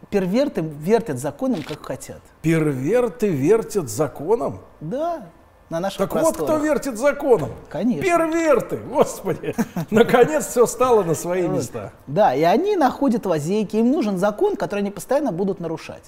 перверты 0.10 0.62
вертят 0.62 1.20
законом, 1.20 1.62
как 1.64 1.86
хотят. 1.86 2.22
Перверты 2.42 3.28
вертят 3.30 3.90
законом? 3.90 4.60
Да, 4.80 5.28
на 5.72 5.80
наших 5.80 6.00
Так 6.00 6.14
вот, 6.14 6.36
просторах. 6.36 6.58
кто 6.58 6.66
вертит 6.66 6.98
законом? 6.98 7.50
Конечно. 7.70 8.04
Перверты, 8.04 8.76
господи. 8.76 9.56
Наконец 9.90 10.48
все 10.48 10.68
стало 10.68 11.04
на 11.04 11.16
свои 11.16 11.48
места. 11.48 11.94
Да, 12.08 12.36
и 12.36 12.44
они 12.44 12.76
находят 12.76 13.26
лазейки, 13.26 13.78
им 13.78 13.90
нужен 13.90 14.18
закон, 14.18 14.58
который 14.58 14.82
они 14.82 14.92
постоянно 14.92 15.32
будут 15.32 15.62
нарушать. 15.62 16.04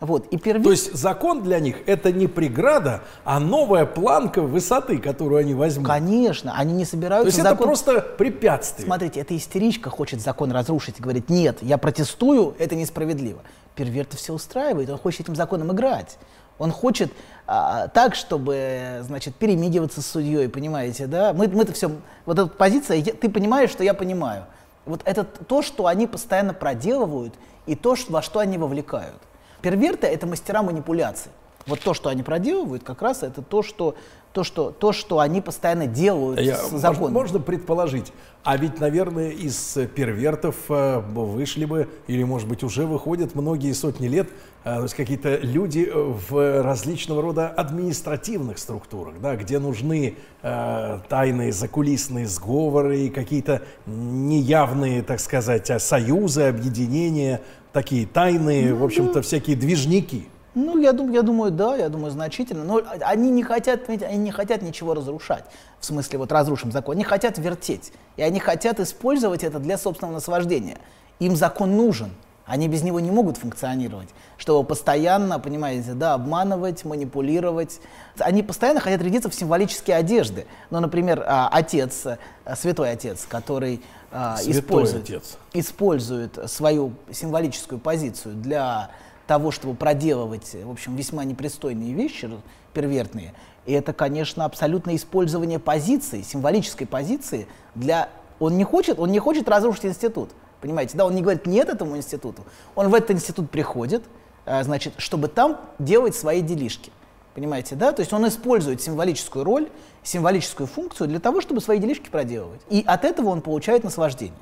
Вот, 0.00 0.26
и 0.28 0.38
перверт... 0.38 0.64
То 0.64 0.70
есть 0.70 0.94
закон 0.94 1.42
для 1.42 1.60
них 1.60 1.76
это 1.86 2.10
не 2.10 2.26
преграда, 2.26 3.02
а 3.24 3.38
новая 3.38 3.84
планка 3.84 4.40
высоты, 4.40 4.98
которую 4.98 5.38
они 5.40 5.54
возьмут. 5.54 5.86
Конечно, 5.86 6.54
они 6.56 6.72
не 6.72 6.84
То 6.84 6.90
собираются 6.92 7.28
есть 7.28 7.38
это 7.38 7.50
закон... 7.50 7.66
просто 7.66 8.00
препятствие. 8.00 8.86
Смотрите, 8.86 9.20
эта 9.20 9.36
истеричка 9.36 9.90
хочет 9.90 10.20
закон 10.22 10.50
разрушить 10.50 10.98
и 10.98 11.02
говорит, 11.02 11.28
нет, 11.28 11.58
я 11.60 11.76
протестую, 11.76 12.56
это 12.58 12.74
несправедливо. 12.74 13.42
Перверта 13.76 14.16
все 14.16 14.32
устраивает, 14.32 14.88
он 14.88 14.98
хочет 14.98 15.20
этим 15.20 15.36
законом 15.36 15.70
играть. 15.70 16.18
Он 16.62 16.70
хочет 16.70 17.12
а, 17.48 17.88
так, 17.88 18.14
чтобы, 18.14 19.00
значит, 19.02 19.34
перемигиваться 19.34 20.00
с 20.00 20.06
судьей, 20.06 20.48
понимаете, 20.48 21.08
да? 21.08 21.32
Мы, 21.32 21.48
мы-то 21.48 21.72
все, 21.72 21.90
вот 22.24 22.38
эта 22.38 22.46
позиция, 22.46 22.98
я- 22.98 23.14
ты 23.14 23.28
понимаешь, 23.28 23.70
что 23.70 23.82
я 23.82 23.94
понимаю. 23.94 24.44
Вот 24.86 25.00
это 25.04 25.24
то, 25.24 25.60
что 25.62 25.86
они 25.88 26.06
постоянно 26.06 26.54
проделывают, 26.54 27.34
и 27.66 27.74
то, 27.74 27.96
во 28.08 28.22
что 28.22 28.38
они 28.38 28.58
вовлекают. 28.58 29.20
Перверты— 29.60 30.06
это 30.08 30.28
мастера 30.28 30.62
манипуляций. 30.62 31.32
Вот 31.66 31.80
то, 31.80 31.94
что 31.94 32.08
они 32.08 32.22
проделывают, 32.22 32.82
как 32.82 33.02
раз 33.02 33.22
это 33.22 33.40
то, 33.42 33.62
что, 33.62 33.94
то, 34.32 34.42
что, 34.44 34.70
то, 34.70 34.92
что 34.92 35.20
они 35.20 35.40
постоянно 35.40 35.86
делают 35.86 36.40
Я- 36.40 36.56
с 36.56 36.62
можно, 36.62 36.78
законом. 36.78 37.12
можно 37.12 37.38
предположить, 37.38 38.12
а 38.42 38.56
ведь, 38.56 38.80
наверное, 38.80 39.30
из 39.30 39.76
э, 39.76 39.86
первертов 39.86 40.56
э, 40.68 40.98
вышли 40.98 41.64
бы, 41.64 41.88
или, 42.08 42.24
может 42.24 42.48
быть, 42.48 42.64
уже 42.64 42.86
выходят 42.86 43.34
многие 43.36 43.72
сотни 43.72 44.08
лет, 44.08 44.28
э, 44.64 44.84
какие-то 44.88 45.36
люди 45.36 45.88
в 45.94 46.62
различного 46.62 47.22
рода 47.22 47.48
административных 47.48 48.58
структурах, 48.58 49.20
да, 49.20 49.36
где 49.36 49.60
нужны 49.60 50.16
э, 50.42 50.98
тайные 51.08 51.52
закулисные 51.52 52.26
сговоры 52.26 53.02
и 53.02 53.10
какие-то 53.10 53.62
неявные, 53.86 55.02
так 55.02 55.20
сказать, 55.20 55.70
союзы, 55.80 56.42
объединения, 56.42 57.40
такие 57.72 58.06
тайные, 58.06 58.74
в 58.74 58.82
общем-то, 58.82 59.22
всякие 59.22 59.56
движники. 59.56 60.28
Ну, 60.54 60.78
я 60.78 60.92
думаю, 60.92 61.14
я 61.14 61.22
думаю, 61.22 61.50
да, 61.50 61.76
я 61.76 61.88
думаю, 61.88 62.10
значительно. 62.10 62.64
Но 62.64 62.82
они 63.00 63.30
не 63.30 63.42
хотят, 63.42 63.88
они 63.88 64.18
не 64.18 64.30
хотят 64.30 64.62
ничего 64.62 64.94
разрушать. 64.94 65.44
В 65.80 65.84
смысле, 65.86 66.18
вот 66.18 66.30
разрушим 66.30 66.72
закон. 66.72 66.96
Они 66.96 67.04
хотят 67.04 67.38
вертеть. 67.38 67.92
И 68.16 68.22
они 68.22 68.38
хотят 68.38 68.78
использовать 68.78 69.44
это 69.44 69.58
для 69.58 69.78
собственного 69.78 70.14
наслаждения. 70.14 70.78
Им 71.20 71.36
закон 71.36 71.76
нужен. 71.76 72.10
Они 72.44 72.68
без 72.68 72.82
него 72.82 73.00
не 73.00 73.10
могут 73.10 73.38
функционировать. 73.38 74.08
Чтобы 74.36 74.66
постоянно, 74.66 75.38
понимаете, 75.38 75.94
да, 75.94 76.14
обманывать, 76.14 76.84
манипулировать. 76.84 77.80
Они 78.18 78.42
постоянно 78.42 78.80
хотят 78.80 79.00
рядиться 79.00 79.30
в 79.30 79.34
символические 79.34 79.96
одежды. 79.96 80.46
Ну, 80.70 80.80
например, 80.80 81.24
а, 81.26 81.48
отец, 81.50 82.04
а, 82.04 82.56
святой 82.56 82.90
отец, 82.90 83.24
который 83.26 83.80
а, 84.10 84.36
Святой 84.36 84.60
использует, 84.60 85.04
отец. 85.04 85.38
использует 85.54 86.50
свою 86.50 86.92
символическую 87.10 87.78
позицию 87.78 88.34
для 88.34 88.90
того, 89.32 89.50
чтобы 89.50 89.74
проделывать, 89.74 90.54
в 90.62 90.70
общем, 90.70 90.94
весьма 90.94 91.24
непристойные 91.24 91.94
вещи, 91.94 92.28
первертные. 92.74 93.32
И 93.64 93.72
это, 93.72 93.94
конечно, 93.94 94.44
абсолютное 94.44 94.96
использование 94.96 95.58
позиции, 95.58 96.20
символической 96.20 96.86
позиции 96.86 97.46
для... 97.74 98.10
Он 98.40 98.58
не 98.58 98.64
хочет, 98.64 98.98
он 98.98 99.10
не 99.10 99.18
хочет 99.20 99.48
разрушить 99.48 99.86
институт, 99.86 100.28
понимаете? 100.60 100.98
Да, 100.98 101.06
он 101.06 101.14
не 101.14 101.22
говорит 101.22 101.46
нет 101.46 101.70
этому 101.70 101.96
институту. 101.96 102.44
Он 102.74 102.90
в 102.90 102.94
этот 102.94 103.12
институт 103.12 103.50
приходит, 103.50 104.02
э, 104.44 104.62
значит, 104.64 104.92
чтобы 104.98 105.28
там 105.28 105.58
делать 105.78 106.14
свои 106.14 106.42
делишки. 106.42 106.92
Понимаете, 107.34 107.74
да? 107.74 107.92
То 107.92 108.00
есть 108.00 108.12
он 108.12 108.28
использует 108.28 108.82
символическую 108.82 109.46
роль, 109.46 109.70
символическую 110.02 110.66
функцию 110.66 111.08
для 111.08 111.20
того, 111.20 111.40
чтобы 111.40 111.62
свои 111.62 111.78
делишки 111.78 112.10
проделывать. 112.10 112.60
И 112.68 112.84
от 112.86 113.06
этого 113.06 113.30
он 113.30 113.40
получает 113.40 113.82
наслаждение. 113.82 114.36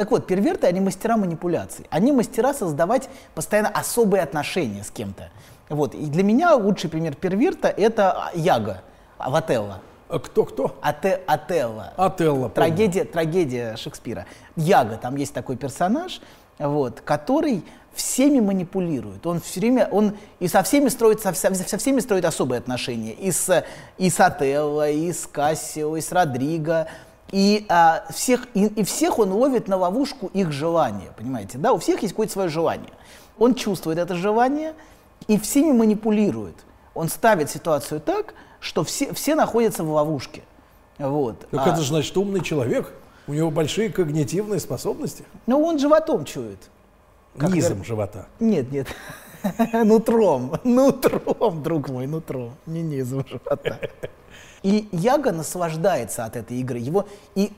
Так 0.00 0.10
вот, 0.12 0.26
перверты, 0.26 0.66
они 0.66 0.80
мастера 0.80 1.18
манипуляций. 1.18 1.86
Они 1.90 2.10
мастера 2.10 2.54
создавать 2.54 3.10
постоянно 3.34 3.68
особые 3.68 4.22
отношения 4.22 4.82
с 4.82 4.90
кем-то. 4.90 5.28
Вот. 5.68 5.94
И 5.94 6.06
для 6.06 6.22
меня 6.22 6.54
лучший 6.54 6.88
пример 6.88 7.14
перверта– 7.14 7.68
это 7.76 8.30
Яга 8.32 8.80
в 9.18 9.34
Отелло. 9.34 9.82
А 10.08 10.18
кто-кто? 10.18 10.78
Ате, 10.80 11.20
Отелло. 11.26 11.92
Отелло. 11.98 12.48
Трагедия, 12.48 13.04
трагедия 13.04 13.76
Шекспира. 13.76 14.24
Яга, 14.56 14.96
там 14.96 15.16
есть 15.16 15.34
такой 15.34 15.56
персонаж, 15.58 16.22
вот, 16.58 17.02
который 17.02 17.62
всеми 17.92 18.40
манипулирует. 18.40 19.26
Он 19.26 19.38
все 19.38 19.60
время, 19.60 19.86
он 19.90 20.16
и 20.38 20.48
со 20.48 20.62
всеми 20.62 20.88
строит, 20.88 21.20
со, 21.20 21.34
со, 21.34 21.54
со 21.54 21.76
всеми 21.76 22.00
строит 22.00 22.24
особые 22.24 22.60
отношения. 22.60 23.12
И 23.12 23.30
с, 23.30 23.66
и 23.98 24.08
с 24.08 24.18
Отелло, 24.18 24.88
и 24.88 25.12
с 25.12 25.26
Кассио, 25.26 25.94
и 25.94 26.00
с 26.00 26.10
Родриго. 26.10 26.88
И, 27.32 27.64
а, 27.68 28.04
всех, 28.10 28.48
и, 28.54 28.66
и 28.66 28.82
всех 28.82 29.18
он 29.18 29.32
ловит 29.32 29.68
на 29.68 29.76
ловушку 29.76 30.30
их 30.32 30.50
желания, 30.50 31.12
понимаете, 31.16 31.58
да? 31.58 31.72
У 31.72 31.78
всех 31.78 32.02
есть 32.02 32.12
какое-то 32.12 32.32
свое 32.32 32.48
желание. 32.48 32.92
Он 33.38 33.54
чувствует 33.54 33.98
это 33.98 34.14
желание 34.14 34.74
и 35.28 35.38
всеми 35.38 35.72
манипулирует. 35.72 36.56
Он 36.94 37.08
ставит 37.08 37.50
ситуацию 37.50 38.00
так, 38.00 38.34
что 38.58 38.84
все, 38.84 39.12
все 39.14 39.34
находятся 39.34 39.84
в 39.84 39.90
ловушке. 39.90 40.42
Вот. 40.98 41.46
Так 41.50 41.66
а, 41.66 41.70
это 41.70 41.80
же 41.80 41.88
значит 41.88 42.16
умный 42.16 42.42
человек. 42.42 42.92
У 43.26 43.32
него 43.32 43.50
большие 43.50 43.90
когнитивные 43.90 44.58
способности. 44.58 45.24
Ну, 45.46 45.62
он 45.62 45.78
животом 45.78 46.24
чует. 46.24 46.58
Как 47.38 47.50
Низом 47.50 47.78
вер... 47.78 47.86
живота. 47.86 48.26
Нет, 48.40 48.72
нет. 48.72 48.88
Нутром. 49.72 50.58
Нутром, 50.64 51.62
друг 51.62 51.88
мой, 51.88 52.06
нутром. 52.06 52.52
Не 52.66 52.82
низом 52.82 53.24
живота. 53.26 53.78
И 54.62 54.88
Яга 54.92 55.32
наслаждается 55.32 56.24
от 56.24 56.36
этой 56.36 56.58
игры. 56.58 56.78
Его, 56.78 57.06
и, 57.34 57.52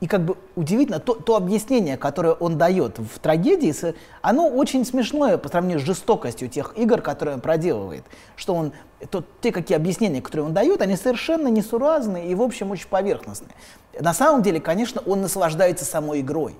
и 0.00 0.06
как 0.06 0.24
бы 0.24 0.36
удивительно, 0.56 0.98
то, 0.98 1.14
то 1.14 1.36
объяснение, 1.36 1.96
которое 1.96 2.32
он 2.32 2.58
дает 2.58 2.98
в 2.98 3.18
трагедии, 3.18 3.74
оно 4.22 4.48
очень 4.48 4.84
смешное 4.84 5.38
по 5.38 5.48
сравнению 5.48 5.80
с 5.80 5.82
жестокостью 5.82 6.48
тех 6.48 6.76
игр, 6.76 7.02
которые 7.02 7.34
он 7.36 7.40
проделывает. 7.40 8.04
Что 8.34 8.54
он, 8.54 8.72
то, 9.10 9.22
те 9.40 9.52
какие 9.52 9.76
объяснения, 9.76 10.22
которые 10.22 10.46
он 10.46 10.54
дает, 10.54 10.82
они 10.82 10.96
совершенно 10.96 11.48
несуразные 11.48 12.28
и, 12.28 12.34
в 12.34 12.42
общем, 12.42 12.70
очень 12.70 12.88
поверхностные. 12.88 13.54
На 13.98 14.14
самом 14.14 14.42
деле, 14.42 14.60
конечно, 14.60 15.02
он 15.04 15.20
наслаждается 15.20 15.84
самой 15.84 16.20
игрой. 16.20 16.56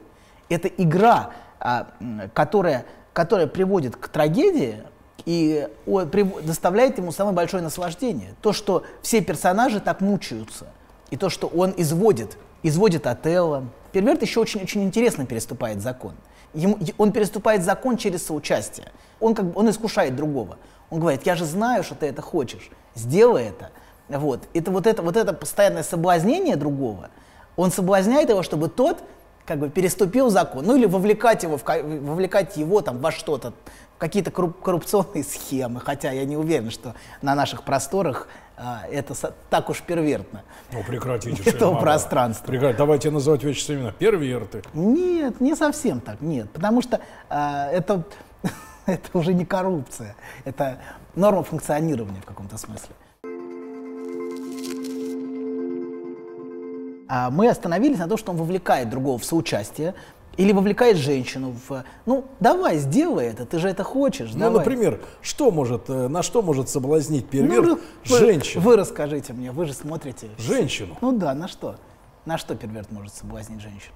Это 0.48 0.68
игра, 0.68 1.30
а, 1.58 1.88
которая, 2.34 2.84
которая 3.12 3.46
приводит 3.46 3.96
к 3.96 4.08
трагедии, 4.08 4.82
и 5.26 5.68
доставляет 6.44 6.98
ему 6.98 7.12
самое 7.12 7.34
большое 7.34 7.62
наслаждение. 7.62 8.34
То, 8.42 8.52
что 8.52 8.84
все 9.02 9.20
персонажи 9.20 9.80
так 9.80 10.00
мучаются, 10.00 10.66
и 11.10 11.16
то, 11.16 11.28
что 11.28 11.46
он 11.46 11.74
изводит, 11.76 12.36
изводит 12.62 13.06
Отелло. 13.06 13.64
Перверт 13.92 14.22
еще 14.22 14.40
очень-очень 14.40 14.84
интересно 14.84 15.26
переступает 15.26 15.80
закон. 15.80 16.14
Ему, 16.54 16.78
он 16.98 17.12
переступает 17.12 17.64
закон 17.64 17.96
через 17.96 18.26
соучастие. 18.26 18.88
Он, 19.20 19.34
как 19.34 19.46
бы, 19.46 19.58
он 19.58 19.70
искушает 19.70 20.16
другого. 20.16 20.56
Он 20.90 21.00
говорит, 21.00 21.22
я 21.24 21.36
же 21.36 21.44
знаю, 21.44 21.84
что 21.84 21.94
ты 21.94 22.06
это 22.06 22.22
хочешь, 22.22 22.70
сделай 22.94 23.44
это. 23.44 23.70
Вот. 24.08 24.40
Это, 24.54 24.70
вот, 24.70 24.86
это, 24.86 25.02
вот 25.02 25.16
это 25.16 25.32
постоянное 25.32 25.84
соблазнение 25.84 26.56
другого, 26.56 27.10
он 27.56 27.70
соблазняет 27.70 28.30
его, 28.30 28.42
чтобы 28.42 28.68
тот 28.68 28.98
как 29.46 29.58
бы 29.58 29.68
переступил 29.68 30.30
закон, 30.30 30.64
ну 30.64 30.76
или 30.76 30.86
вовлекать 30.86 31.42
его, 31.42 31.58
в, 31.58 31.64
вовлекать 31.64 32.56
его 32.56 32.80
там 32.82 32.98
во 32.98 33.10
что-то, 33.10 33.52
какие-то 34.00 34.30
коррупционные 34.30 35.22
схемы, 35.22 35.78
хотя 35.78 36.10
я 36.10 36.24
не 36.24 36.36
уверен, 36.36 36.70
что 36.70 36.94
на 37.20 37.34
наших 37.34 37.62
просторах 37.62 38.28
а, 38.56 38.82
это 38.90 39.14
так 39.50 39.68
уж 39.68 39.82
первертно. 39.82 40.42
Ну, 40.72 40.82
прекратите. 40.82 41.42
Этого 41.48 41.78
пространства. 41.78 42.46
Прекратите. 42.46 42.78
Давайте 42.78 43.10
называть 43.10 43.44
вещи 43.44 43.70
именно 43.70 43.92
перверты. 43.92 44.62
Нет, 44.72 45.40
не 45.40 45.54
совсем 45.54 46.00
так, 46.00 46.22
нет. 46.22 46.50
Потому 46.50 46.80
что 46.80 47.00
а, 47.28 47.68
это, 47.70 48.02
это 48.86 49.18
уже 49.18 49.34
не 49.34 49.44
коррупция, 49.44 50.16
это 50.44 50.78
норма 51.14 51.42
функционирования 51.42 52.22
в 52.22 52.24
каком-то 52.24 52.56
смысле. 52.56 52.94
А 57.06 57.28
мы 57.28 57.48
остановились 57.48 57.98
на 57.98 58.08
том, 58.08 58.16
что 58.16 58.32
он 58.32 58.38
вовлекает 58.38 58.88
другого 58.88 59.18
в 59.18 59.24
соучастие, 59.24 59.94
или 60.40 60.52
вовлекает 60.52 60.96
женщину 60.96 61.54
в, 61.68 61.84
ну, 62.06 62.24
давай, 62.40 62.78
сделай 62.78 63.26
это, 63.26 63.44
ты 63.44 63.58
же 63.58 63.68
это 63.68 63.84
хочешь. 63.84 64.30
Ну, 64.32 64.40
давай. 64.40 64.58
например, 64.60 65.00
что 65.20 65.50
может, 65.50 65.90
э, 65.90 66.08
на 66.08 66.22
что 66.22 66.40
может 66.40 66.70
соблазнить 66.70 67.28
перверт 67.28 67.66
ну, 67.66 67.78
женщину? 68.04 68.64
Вы, 68.64 68.76
расскажите 68.76 69.34
мне, 69.34 69.52
вы 69.52 69.66
же 69.66 69.74
смотрите. 69.74 70.28
Женщину? 70.38 70.96
Ну 71.02 71.12
да, 71.12 71.34
на 71.34 71.46
что? 71.46 71.76
На 72.24 72.38
что 72.38 72.54
перверт 72.54 72.90
может 72.90 73.12
соблазнить 73.14 73.60
женщину? 73.60 73.94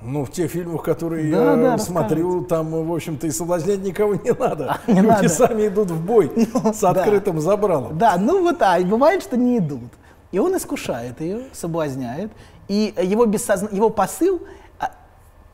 Ну, 0.00 0.24
в 0.24 0.30
тех 0.30 0.50
фильмах, 0.50 0.82
которые 0.82 1.30
да, 1.30 1.50
я 1.50 1.56
да, 1.56 1.78
смотрю, 1.78 2.42
там, 2.42 2.70
в 2.70 2.94
общем-то, 2.94 3.26
и 3.26 3.30
соблазнять 3.30 3.80
никого 3.80 4.14
не 4.14 4.32
надо. 4.32 4.78
А, 4.86 4.90
не 4.90 5.00
Люди 5.00 5.06
надо. 5.06 5.28
сами 5.28 5.66
идут 5.68 5.90
в 5.90 6.02
бой 6.02 6.32
ну, 6.54 6.72
с 6.72 6.82
открытым 6.82 7.36
да. 7.36 7.42
забралом. 7.42 7.98
Да, 7.98 8.16
ну 8.18 8.40
вот, 8.40 8.62
а 8.62 8.80
бывает, 8.80 9.22
что 9.22 9.36
не 9.36 9.58
идут. 9.58 9.92
И 10.32 10.38
он 10.38 10.56
искушает 10.56 11.20
ее, 11.20 11.42
соблазняет. 11.52 12.32
И 12.68 12.94
его, 13.02 13.26
бессозна... 13.26 13.68
его 13.70 13.90
посыл, 13.90 14.40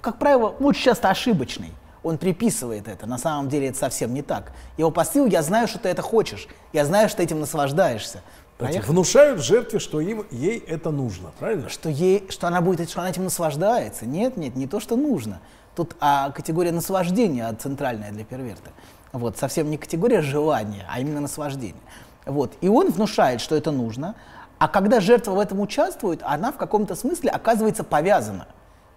как 0.00 0.18
правило, 0.18 0.48
очень 0.48 0.82
часто 0.82 1.10
ошибочный. 1.10 1.72
Он 2.02 2.16
приписывает 2.16 2.88
это. 2.88 3.06
На 3.06 3.18
самом 3.18 3.48
деле 3.48 3.68
это 3.68 3.78
совсем 3.78 4.14
не 4.14 4.22
так. 4.22 4.52
Его 4.78 4.90
посыл 4.90 5.26
«я 5.26 5.42
знаю, 5.42 5.68
что 5.68 5.78
ты 5.78 5.88
это 5.88 6.02
хочешь, 6.02 6.48
я 6.72 6.84
знаю, 6.84 7.08
что 7.08 7.18
ты 7.18 7.24
этим 7.24 7.40
наслаждаешься». 7.40 8.22
Поэтому 8.60 8.84
внушают 8.92 9.42
жертве, 9.42 9.78
что 9.78 10.00
им, 10.00 10.26
ей 10.30 10.58
это 10.58 10.90
нужно, 10.90 11.30
правильно? 11.38 11.70
Что, 11.70 11.88
ей, 11.88 12.26
что 12.28 12.46
она 12.46 12.60
будет, 12.60 12.90
что 12.90 13.00
она 13.00 13.08
этим 13.08 13.24
наслаждается. 13.24 14.04
Нет, 14.04 14.36
нет, 14.36 14.54
не 14.54 14.66
то, 14.66 14.80
что 14.80 14.96
нужно. 14.96 15.40
Тут 15.74 15.96
а, 15.98 16.30
категория 16.30 16.72
наслаждения 16.72 17.50
центральная 17.54 18.10
для 18.10 18.24
перверта. 18.24 18.70
Вот, 19.12 19.38
совсем 19.38 19.70
не 19.70 19.78
категория 19.78 20.20
желания, 20.20 20.84
а 20.90 21.00
именно 21.00 21.20
наслаждение. 21.20 21.80
Вот. 22.26 22.52
И 22.60 22.68
он 22.68 22.90
внушает, 22.90 23.40
что 23.40 23.56
это 23.56 23.70
нужно, 23.70 24.14
а 24.58 24.68
когда 24.68 25.00
жертва 25.00 25.32
в 25.32 25.38
этом 25.38 25.60
участвует, 25.60 26.20
она 26.22 26.52
в 26.52 26.56
каком-то 26.56 26.94
смысле 26.94 27.30
оказывается 27.30 27.82
повязана. 27.82 28.46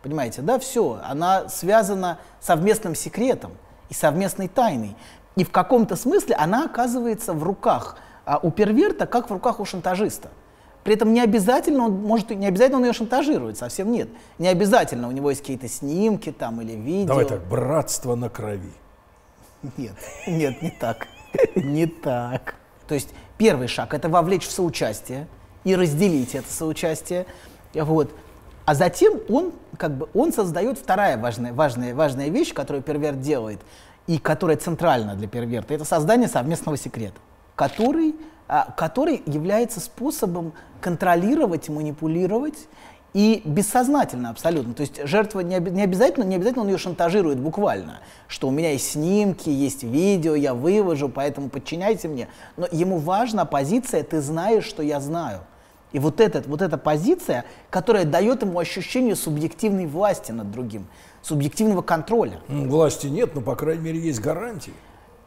Понимаете, 0.04 0.42
да, 0.42 0.60
все, 0.60 1.00
она 1.04 1.50
связана 1.50 2.20
совместным 2.40 2.94
секретом 2.94 3.54
и 3.90 3.94
совместной 3.96 4.48
тайной. 4.48 4.96
И 5.36 5.44
в 5.44 5.50
каком-то 5.50 5.96
смысле 5.96 6.36
она 6.36 6.66
оказывается 6.66 7.34
в 7.34 7.44
руках 7.44 7.98
а 8.26 8.40
у 8.42 8.52
перверта, 8.52 9.06
как 9.06 9.30
в 9.30 9.34
руках 9.34 9.60
у 9.60 9.66
шантажиста. 9.66 10.30
При 10.84 10.96
этом 10.96 11.14
не 11.14 11.22
обязательно 11.22 11.86
он 11.86 11.94
может, 11.94 12.30
не 12.30 12.46
обязательно 12.46 12.80
он 12.80 12.86
ее 12.86 12.94
шантажирует, 12.94 13.58
совсем 13.58 13.92
нет. 13.92 14.10
Не 14.38 14.50
обязательно 14.50 15.08
у 15.08 15.12
него 15.12 15.30
есть 15.30 15.42
какие-то 15.42 15.68
снимки 15.68 16.32
там 16.32 16.62
или 16.62 16.74
видео. 16.74 17.08
Давай 17.08 17.26
так, 17.26 17.46
братство 17.48 18.16
на 18.16 18.30
крови. 18.30 18.74
Нет, 19.78 19.96
нет, 20.28 20.62
не 20.62 20.72
так. 20.72 21.08
Не 21.56 21.88
так. 21.88 22.56
То 22.88 22.94
есть 22.94 23.10
первый 23.40 23.68
шаг– 23.68 23.94
это 23.96 24.08
вовлечь 24.08 24.46
в 24.46 24.52
соучастие 24.52 25.26
и 25.64 25.76
разделить 25.76 26.36
это 26.36 26.52
соучастие. 26.52 27.26
Вот. 27.74 28.14
А 28.66 28.76
затем 28.76 29.20
он, 29.30 29.52
как 29.78 29.98
бы, 29.98 30.08
он 30.14 30.32
создает 30.32 30.78
вторая 30.78 31.18
важная, 31.18 31.54
важная, 31.54 31.94
важная 31.94 32.30
вещь, 32.30 32.54
которую 32.54 32.82
перверт 32.82 33.20
делает, 33.20 33.60
и 34.08 34.18
которая 34.18 34.58
центральна 34.58 35.16
для 35.16 35.28
перверта, 35.28 35.74
это 35.74 35.86
создание 35.86 36.28
совместного 36.28 36.78
секрета, 36.78 37.20
который, 37.56 38.16
а, 38.48 38.72
который 38.76 39.22
является 39.26 39.80
способом 39.80 40.54
контролировать, 40.82 41.70
манипулировать 41.70 42.68
и 43.14 43.42
бессознательно 43.46 44.30
абсолютно. 44.30 44.74
То 44.74 44.82
есть 44.82 45.06
жертва 45.08 45.42
не, 45.42 45.60
не, 45.60 45.84
обязательно, 45.84 46.24
не 46.24 46.36
обязательно 46.36 46.64
он 46.64 46.70
ее 46.70 46.78
шантажирует 46.78 47.40
буквально, 47.40 48.00
что 48.28 48.48
у 48.48 48.52
меня 48.52 48.72
есть 48.72 48.92
снимки, 48.92 49.50
есть 49.50 49.84
видео, 49.84 50.36
я 50.36 50.54
вывожу, 50.54 51.10
поэтому 51.10 51.50
подчиняйте 51.50 52.08
мне. 52.08 52.28
Но 52.58 52.68
ему 52.72 52.98
важна 52.98 53.46
позиция 53.46 54.04
«ты 54.04 54.22
знаешь, 54.22 54.66
что 54.66 54.84
я 54.84 55.00
знаю». 55.00 55.42
И 55.94 56.00
вот, 56.00 56.20
этот, 56.20 56.48
вот 56.48 56.62
эта 56.62 56.78
позиция, 56.78 57.46
которая 57.70 58.04
дает 58.04 58.42
ему 58.42 58.60
ощущение 58.60 59.16
субъективной 59.16 59.86
власти 59.86 60.32
над 60.32 60.52
другим, 60.52 60.88
субъективного 61.22 61.84
контроля. 61.84 62.42
Ну, 62.48 62.68
власти 62.68 63.08
нет, 63.08 63.36
но, 63.36 63.42
по 63.42 63.56
крайней 63.56 63.84
мере, 63.84 64.00
есть 64.00 64.20
гарантии. 64.20 64.74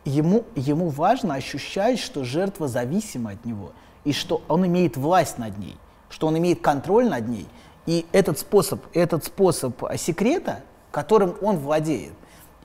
Ему, 0.05 0.45
ему 0.57 0.89
важно 0.89 1.35
ощущать, 1.35 2.01
что 2.01 2.25
жертва 2.25 2.69
зависима 2.69 3.31
от 3.33 3.45
него, 3.45 3.73
и 4.05 4.13
что 4.13 4.43
он 4.49 4.67
имеет 4.67 4.97
власть 4.97 5.39
над 5.39 5.57
ней, 5.59 5.77
что 6.11 6.27
он 6.27 6.37
имеет 6.39 6.61
контроль 6.61 7.09
над 7.09 7.29
ней. 7.29 7.47
И 7.87 8.05
этот 8.11 8.39
способ, 8.39 8.85
этот 8.93 9.25
способ 9.25 9.81
секрета, 9.97 10.61
которым 10.91 11.37
он 11.41 11.59
владеет, 11.59 12.13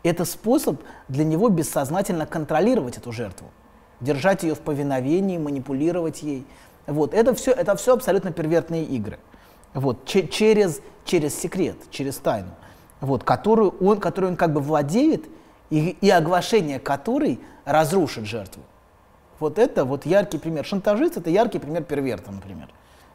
это 0.04 0.26
способ 0.26 0.82
для 1.08 1.24
него 1.24 1.50
бессознательно 1.50 2.26
контролировать 2.26 2.98
эту 2.98 3.12
жертву, 3.12 3.48
держать 4.00 4.42
ее 4.42 4.56
в 4.56 4.60
повиновении, 4.60 5.38
манипулировать 5.38 6.24
ей. 6.24 6.46
Вот, 6.88 7.13
это 7.13 7.34
все, 7.34 7.52
это 7.52 7.76
все 7.76 7.94
абсолютно 7.94 8.32
первертные 8.32 8.84
игры. 8.84 9.20
Вот, 9.74 10.06
через, 10.06 10.82
через 11.06 11.39
секрет, 11.39 11.78
через 11.89 12.17
тайну, 12.17 12.52
вот, 13.00 13.24
которую, 13.24 13.76
он, 13.80 14.00
которую 14.00 14.32
он 14.32 14.38
как 14.38 14.54
бы 14.54 14.60
владеет 14.60 15.26
и, 15.70 15.98
и 16.02 16.10
оглашение 16.10 16.80
которой 16.80 17.39
разрушит 17.65 18.26
жертву. 18.26 18.62
Вот 19.39 19.58
это 19.58 19.86
вот 19.86 20.06
яркий 20.06 20.38
пример. 20.38 20.65
Шантажист– 20.65 21.17
это 21.17 21.30
яркий 21.30 21.58
пример 21.58 21.84
перверта, 21.84 22.32
например, 22.32 22.70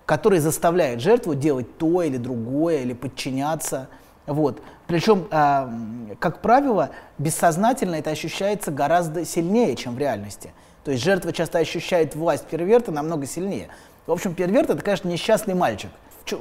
который 0.06 0.40
заставляет 0.40 1.00
жертву 1.00 1.34
делать 1.34 1.78
то 1.78 2.02
или 2.02 2.16
другое, 2.16 2.78
или 2.78 2.94
подчиняться. 2.94 3.88
Вот. 4.26 4.60
Причем, 4.88 5.28
э, 5.30 6.16
как 6.18 6.40
правило, 6.40 6.90
бессознательно 7.18 7.96
это 7.96 8.10
ощущается 8.10 8.72
гораздо 8.72 9.24
сильнее, 9.24 9.76
чем 9.76 9.94
в 9.94 9.98
реальности. 9.98 10.52
То 10.86 10.92
есть 10.92 11.02
жертва 11.02 11.32
часто 11.32 11.58
ощущает 11.58 12.14
власть 12.14 12.46
перверта 12.46 12.92
намного 12.92 13.26
сильнее. 13.26 13.70
В 14.06 14.12
общем, 14.12 14.34
перверт 14.34 14.70
это, 14.70 14.80
конечно, 14.82 15.08
несчастный 15.08 15.54
мальчик, 15.54 15.90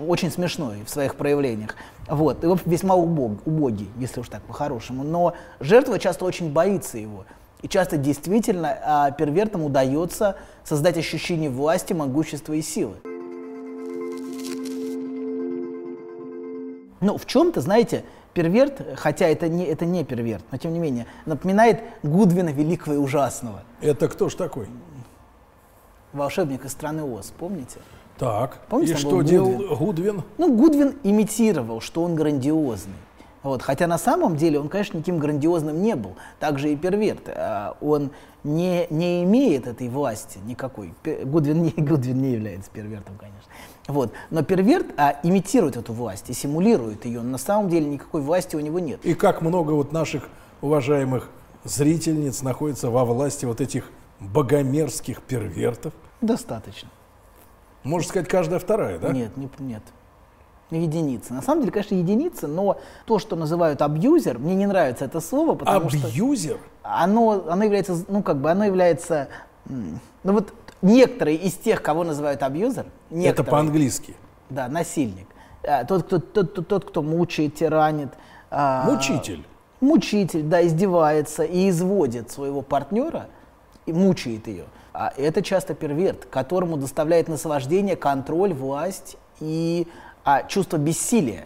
очень 0.07 0.29
смешной 0.29 0.83
в 0.85 0.89
своих 0.91 1.15
проявлениях. 1.15 1.75
Вот. 2.07 2.43
И, 2.43 2.47
весьма 2.69 2.93
убог, 2.93 3.39
убогий, 3.47 3.89
если 3.97 4.19
уж 4.19 4.29
так 4.29 4.43
по-хорошему. 4.43 5.03
Но 5.03 5.33
жертва 5.59 5.97
часто 5.97 6.25
очень 6.25 6.53
боится 6.53 6.99
его. 6.99 7.25
И 7.63 7.67
часто 7.67 7.97
действительно 7.97 8.77
а, 8.83 9.09
первертам 9.09 9.63
удается 9.63 10.35
создать 10.63 10.99
ощущение 10.99 11.49
власти, 11.49 11.93
могущества 11.93 12.53
и 12.53 12.61
силы. 12.61 12.97
Ну, 17.01 17.17
в 17.17 17.25
чем-то, 17.25 17.61
знаете, 17.61 18.03
перверт, 18.35 18.85
хотя 18.97 19.27
это 19.27 19.47
не, 19.47 19.65
это 19.65 19.85
не 19.85 20.03
перверт, 20.03 20.43
но 20.51 20.57
тем 20.59 20.73
не 20.73 20.79
менее, 20.79 21.07
напоминает 21.25 21.81
Гудвина 22.03 22.49
Великого 22.49 22.93
и 22.93 22.97
Ужасного. 22.97 23.63
Это 23.81 24.07
кто 24.07 24.29
ж 24.29 24.35
такой? 24.35 24.67
Волшебник 26.13 26.65
из 26.65 26.71
страны 26.71 27.03
Оз, 27.03 27.33
помните? 27.37 27.79
Так, 28.17 28.59
Помните, 28.69 28.93
и 28.93 28.97
что 28.97 29.21
делал 29.21 29.75
Гудвин? 29.77 30.23
Ну, 30.37 30.55
Гудвин 30.55 30.95
имитировал, 31.03 31.81
что 31.81 32.03
он 32.03 32.15
грандиозный. 32.15 32.93
Вот. 33.45 33.61
Хотя 33.61 33.85
на 33.85 33.99
самом 33.99 34.37
деле 34.37 34.59
он, 34.59 34.69
конечно, 34.69 34.97
никаким 34.97 35.19
грандиозным 35.19 35.79
не 35.79 35.95
был. 35.95 36.15
Также 36.39 36.73
и 36.73 36.75
Перверт. 36.75 37.27
А, 37.27 37.77
он 37.79 38.09
не, 38.43 38.87
не 38.89 39.23
имеет 39.23 39.67
этой 39.67 39.87
власти 39.87 40.39
никакой. 40.47 40.95
Гудвин 41.23 41.61
не, 41.61 41.69
Гудвин 41.77 42.23
не 42.23 42.31
является 42.31 42.71
первертом, 42.71 43.15
конечно. 43.19 43.51
Вот. 43.87 44.13
Но 44.31 44.41
перверт 44.41 44.87
а, 44.97 45.19
имитирует 45.21 45.77
эту 45.77 45.93
власть 45.93 46.27
и 46.31 46.33
симулирует 46.33 47.05
ее. 47.05 47.21
На 47.21 47.37
самом 47.37 47.69
деле 47.69 47.85
никакой 47.85 48.21
власти 48.21 48.55
у 48.55 48.59
него 48.59 48.79
нет. 48.79 49.05
И 49.05 49.13
как 49.13 49.43
много 49.43 49.73
вот 49.73 49.91
наших 49.91 50.27
уважаемых 50.61 51.29
зрительниц 51.65 52.41
находится 52.41 52.89
во 52.89 53.05
власти 53.05 53.45
вот 53.45 53.61
этих 53.61 53.91
богомерзких 54.21 55.21
первертов? 55.21 55.93
Достаточно. 56.19 56.89
Можно 57.83 58.09
сказать, 58.09 58.27
каждая 58.27 58.57
вторая, 58.57 58.97
да? 58.97 59.11
Нет, 59.11 59.37
не, 59.37 59.49
нет 59.59 59.83
единицы. 60.71 61.33
На 61.33 61.41
самом 61.41 61.61
деле, 61.61 61.71
конечно, 61.71 61.95
единицы, 61.95 62.47
но 62.47 62.79
то, 63.05 63.19
что 63.19 63.35
называют 63.35 63.81
абьюзер, 63.81 64.39
мне 64.39 64.55
не 64.55 64.65
нравится 64.65 65.05
это 65.05 65.19
слово, 65.21 65.55
потому 65.55 65.87
абьюзер? 65.87 65.99
что... 65.99 66.07
Абьюзер? 66.07 66.57
Оно, 66.83 67.45
оно 67.49 67.63
является, 67.63 68.03
ну, 68.07 68.23
как 68.23 68.37
бы, 68.37 68.51
оно 68.51 68.65
является... 68.65 69.27
Ну, 69.67 69.99
вот 70.23 70.53
некоторые 70.81 71.37
из 71.37 71.53
тех, 71.53 71.81
кого 71.81 72.03
называют 72.03 72.43
абьюзер... 72.43 72.85
Это 73.11 73.43
по-английски? 73.43 74.15
Да, 74.49 74.67
насильник. 74.67 75.27
А, 75.63 75.83
тот, 75.85 76.03
кто, 76.03 76.19
тот, 76.19 76.53
тот, 76.53 76.67
тот, 76.67 76.85
кто 76.85 77.01
мучает, 77.01 77.55
тиранит. 77.55 78.09
А, 78.51 78.89
мучитель. 78.89 79.45
Мучитель, 79.81 80.43
да, 80.43 80.65
издевается 80.65 81.43
и 81.43 81.69
изводит 81.69 82.31
своего 82.31 82.61
партнера, 82.61 83.27
и 83.85 83.93
мучает 83.93 84.47
ее. 84.47 84.65
А 84.93 85.11
это 85.17 85.41
часто 85.41 85.73
перверт, 85.73 86.25
которому 86.25 86.77
доставляет 86.77 87.27
наслаждение, 87.27 87.95
контроль, 87.95 88.53
власть 88.53 89.17
и 89.39 89.87
а 90.25 90.43
чувство 90.43 90.77
бессилия. 90.77 91.45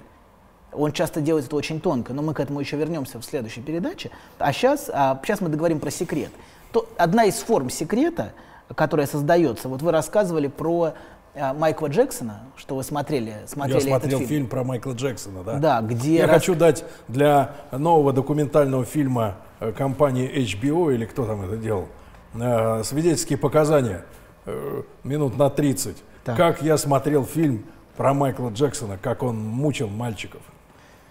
Он 0.72 0.92
часто 0.92 1.20
делает 1.22 1.46
это 1.46 1.56
очень 1.56 1.82
тонко, 1.82 2.14
но 2.14 2.22
мы 2.22 2.34
к 2.34 2.40
этому 2.40 2.60
еще 2.60 2.78
вернемся 2.78 3.20
в 3.20 3.26
следующей 3.26 3.62
передаче. 3.62 4.10
А 4.38 4.54
сейчас, 4.54 4.90
а 4.92 5.20
сейчас 5.24 5.42
мы 5.42 5.50
договорим 5.50 5.80
про 5.80 5.92
секрет. 5.92 6.32
То, 6.72 6.88
одна 6.98 7.26
из 7.26 7.36
форм 7.36 7.70
секрета, 7.70 8.34
которая 8.76 9.08
создается, 9.08 9.68
вот 9.68 9.82
вы 9.82 9.92
рассказывали 9.92 10.48
про 10.48 10.94
а, 11.36 11.54
Майкла 11.54 11.88
Джексона, 11.88 12.42
что 12.56 12.76
вы 12.76 12.84
смотрели, 12.84 13.38
смотрели 13.48 13.80
Я 13.80 13.82
смотрел 13.82 14.18
фильм. 14.20 14.30
фильм 14.30 14.48
про 14.48 14.64
Майкла 14.64 14.94
Джексона, 14.94 15.44
да. 15.44 15.54
Да, 15.58 15.82
где... 15.82 16.18
Я 16.18 16.28
рас... 16.28 16.36
хочу 16.36 16.56
дать 16.56 16.86
для 17.08 17.56
нового 17.72 18.14
документального 18.14 18.86
фильма 18.86 19.38
э, 19.60 19.72
компании 19.72 20.32
HBO, 20.32 20.94
или 20.94 21.06
кто 21.06 21.26
там 21.26 21.42
это 21.42 21.58
делал, 21.58 21.88
э, 22.36 22.84
свидетельские 22.84 23.40
показания 23.40 24.06
э, 24.46 24.84
минут 25.04 25.38
на 25.38 25.50
30. 25.50 25.98
Так. 26.26 26.38
Как 26.38 26.62
я 26.62 26.78
смотрел 26.78 27.26
фильм 27.26 27.66
про 28.00 28.14
Майкла 28.14 28.50
Джексона, 28.50 28.98
как 28.98 29.24
он 29.24 29.38
мучил 29.38 29.90
мальчиков. 29.90 30.42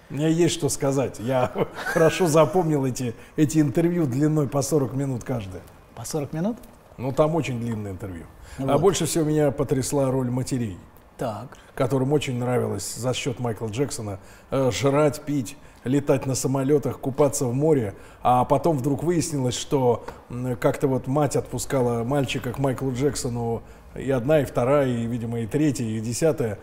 У 0.09 0.15
меня 0.15 0.29
есть 0.29 0.55
что 0.55 0.71
сказать. 0.71 1.19
Я 1.19 1.53
хорошо 1.85 2.27
запомнил 2.27 2.87
эти, 2.87 3.15
эти 3.37 3.61
интервью 3.61 4.07
длиной 4.07 4.49
по 4.49 4.63
40 4.63 4.95
минут 4.95 5.23
каждое. 5.23 5.61
По 5.95 6.07
40 6.07 6.33
минут? 6.33 6.57
Ну, 6.97 7.13
там 7.13 7.35
очень 7.35 7.61
длинное 7.61 7.93
интервью. 7.93 8.25
А 8.57 8.63
вот. 8.63 8.71
А 8.71 8.79
больше 8.79 9.05
всего 9.05 9.27
меня 9.27 9.51
потрясла 9.51 10.11
роль 10.11 10.31
матерей. 10.31 10.79
Так. 11.19 11.59
Которым 11.75 12.15
очень 12.15 12.39
нравилось 12.39 12.95
за 12.95 13.13
счет 13.13 13.39
Майкла 13.39 13.67
Джексона 13.67 14.19
э, 14.51 14.71
жрать, 14.73 15.21
пить, 15.21 15.59
летать 15.85 16.25
на 16.25 16.35
самолетах, 16.35 17.01
купаться 17.01 17.45
в 17.45 17.53
море. 17.53 17.97
А 18.23 18.47
потом 18.47 18.79
вдруг 18.79 19.03
выяснилось, 19.03 19.57
что 19.57 20.07
э, 20.31 20.57
как-то 20.59 20.89
вот 20.89 21.07
мать 21.07 21.37
отпускала 21.37 22.03
мальчика 22.03 22.51
к 22.51 22.59
Майклу 22.59 22.95
Джексону 22.95 23.63
и 23.99 24.11
одна, 24.11 24.41
и 24.41 24.45
вторая, 24.45 24.87
и, 24.87 25.07
видимо, 25.07 25.41
и 25.41 25.47
третья, 25.47 25.85
и 25.85 26.01
десятая 26.01 26.59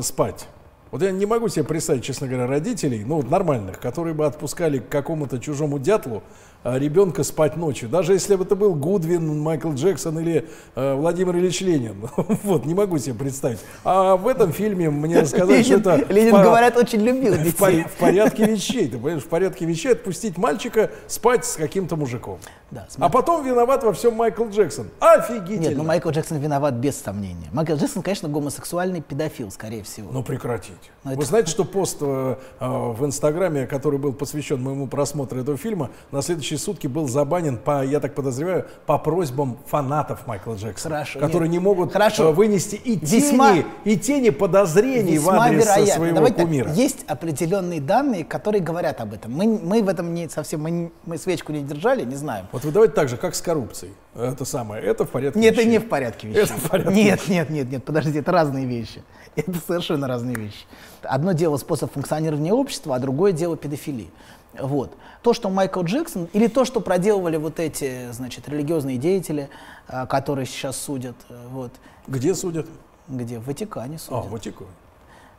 спать. 0.00 0.46
Вот 0.92 1.00
я 1.00 1.10
не 1.10 1.24
могу 1.24 1.48
себе 1.48 1.64
представить, 1.64 2.04
честно 2.04 2.28
говоря, 2.28 2.46
родителей, 2.46 3.02
ну, 3.02 3.22
нормальных, 3.22 3.80
которые 3.80 4.12
бы 4.12 4.26
отпускали 4.26 4.78
к 4.78 4.90
какому-то 4.90 5.38
чужому 5.38 5.78
дятлу 5.78 6.22
а, 6.64 6.78
ребенка 6.78 7.24
спать 7.24 7.56
ночью. 7.56 7.88
Даже 7.88 8.12
если 8.12 8.36
бы 8.36 8.44
это 8.44 8.54
был 8.54 8.74
Гудвин, 8.74 9.40
Майкл 9.40 9.72
Джексон 9.72 10.18
или 10.20 10.46
э, 10.76 10.94
Владимир 10.94 11.36
Ильич 11.36 11.60
Ленин. 11.60 12.08
вот, 12.44 12.66
не 12.66 12.74
могу 12.74 12.98
себе 12.98 13.14
представить. 13.14 13.58
А 13.84 14.16
в 14.16 14.28
этом 14.28 14.52
фильме 14.52 14.90
мне 14.90 15.20
рассказали, 15.20 15.62
что 15.62 15.76
это... 15.76 15.96
Ленин, 16.12 16.32
по... 16.32 16.42
говорят, 16.42 16.76
очень 16.76 17.00
любил 17.00 17.36
детей. 17.36 17.84
В, 17.84 17.98
порядке 17.98 18.44
вещей. 18.44 18.86
Ты 18.86 18.98
понимаешь, 18.98 19.22
в 19.22 19.28
порядке 19.28 19.64
вещей 19.64 19.92
отпустить 19.92 20.36
мальчика 20.36 20.90
спать 21.08 21.44
с 21.46 21.56
каким-то 21.56 21.96
мужиком. 21.96 22.38
Да, 22.70 22.86
а 22.98 23.08
потом 23.08 23.44
виноват 23.44 23.82
во 23.82 23.92
всем 23.92 24.14
Майкл 24.14 24.44
Джексон. 24.44 24.88
Офигительно. 25.00 25.68
Нет, 25.68 25.76
ну 25.76 25.84
Майкл 25.84 26.10
Джексон 26.10 26.38
виноват 26.38 26.74
без 26.74 26.96
сомнения. 26.96 27.48
Майкл 27.52 27.74
Джексон, 27.74 28.02
конечно, 28.02 28.28
гомосексуальный 28.28 29.00
педофил, 29.00 29.50
скорее 29.50 29.82
всего. 29.82 30.12
Ну 30.12 30.22
прекратите. 30.22 30.74
Но 31.04 31.10
Вы 31.10 31.16
это... 31.16 31.26
знаете, 31.26 31.50
что 31.50 31.64
пост 31.64 31.98
э, 32.00 32.36
э, 32.60 32.66
в 32.68 33.04
Инстаграме, 33.04 33.66
который 33.66 33.98
был 33.98 34.12
посвящен 34.12 34.62
моему 34.62 34.86
просмотру 34.86 35.40
этого 35.40 35.56
фильма, 35.56 35.90
на 36.12 36.22
следующие 36.22 36.58
сутки 36.58 36.86
был 36.86 37.08
забанен 37.08 37.56
по, 37.56 37.84
я 37.84 37.98
так 37.98 38.14
подозреваю, 38.14 38.66
по 38.86 38.98
просьбам 38.98 39.58
фанатов 39.66 40.26
Майкла 40.28 40.54
Джексона, 40.54 40.96
Хорошо, 40.96 41.18
которые 41.18 41.48
нет. 41.48 41.60
не 41.60 41.64
могут 41.64 41.92
Хорошо. 41.92 42.28
Э, 42.28 42.32
вынести 42.32 42.76
и 42.76 42.98
Весьма... 43.04 43.52
тени, 43.52 43.66
и 43.84 43.96
тени 43.96 44.30
подозрений 44.30 45.14
Весьма 45.14 45.38
в 45.38 45.40
адрес 45.40 45.64
вероятно. 45.64 45.94
своего 45.94 46.14
Давайте 46.14 46.42
кумира. 46.42 46.68
Так, 46.68 46.76
есть 46.76 47.04
определенные 47.08 47.80
данные, 47.80 48.24
которые 48.24 48.62
говорят 48.62 49.00
об 49.00 49.12
этом. 49.12 49.32
Мы, 49.32 49.46
мы 49.46 49.82
в 49.82 49.88
этом 49.88 50.14
не 50.14 50.28
совсем, 50.28 50.62
мы, 50.62 50.92
мы 51.04 51.18
свечку 51.18 51.52
не 51.52 51.62
держали, 51.62 52.04
не 52.04 52.16
знаем. 52.16 52.46
Вот 52.52 52.64
вы 52.64 52.70
давайте 52.70 52.94
так 52.94 53.08
же, 53.08 53.16
как 53.16 53.34
с 53.34 53.42
коррупцией. 53.42 53.92
Это 54.14 54.44
самое, 54.44 54.82
это 54.82 55.04
в 55.04 55.10
порядке 55.10 55.40
Нет, 55.40 55.54
вещей. 55.54 55.62
это 55.64 55.70
не 55.72 55.78
в 55.78 55.88
порядке 55.88 56.28
вещей. 56.28 56.42
Это 56.42 56.52
в 56.54 56.68
порядке 56.70 56.94
Нет, 56.94 57.20
вещей. 57.22 57.32
нет, 57.32 57.50
нет, 57.50 57.70
нет, 57.72 57.84
подождите, 57.84 58.20
это 58.20 58.30
разные 58.30 58.66
вещи. 58.66 59.02
Это 59.34 59.54
совершенно 59.66 60.06
разные 60.06 60.36
вещи. 60.36 60.66
Одно 61.02 61.32
дело 61.32 61.56
способ 61.56 61.92
функционирования 61.92 62.52
общества, 62.52 62.96
а 62.96 62.98
другое 62.98 63.32
дело 63.32 63.56
педофилии. 63.56 64.10
Вот. 64.58 64.92
То, 65.22 65.32
что 65.32 65.48
Майкл 65.50 65.82
Джексон, 65.82 66.28
или 66.32 66.46
то, 66.46 66.64
что 66.64 66.80
проделывали 66.80 67.36
вот 67.36 67.60
эти, 67.60 68.10
значит, 68.12 68.48
религиозные 68.48 68.98
деятели, 68.98 69.48
а, 69.88 70.06
которые 70.06 70.46
сейчас 70.46 70.76
судят. 70.76 71.16
Э, 71.28 71.46
вот. 71.50 71.72
Где 72.06 72.34
судят? 72.34 72.66
Где? 73.08 73.38
В 73.38 73.46
Ватикане 73.46 73.98
судят. 73.98 74.24
А, 74.24 74.28
в 74.28 74.30
Ватикане. 74.30 74.70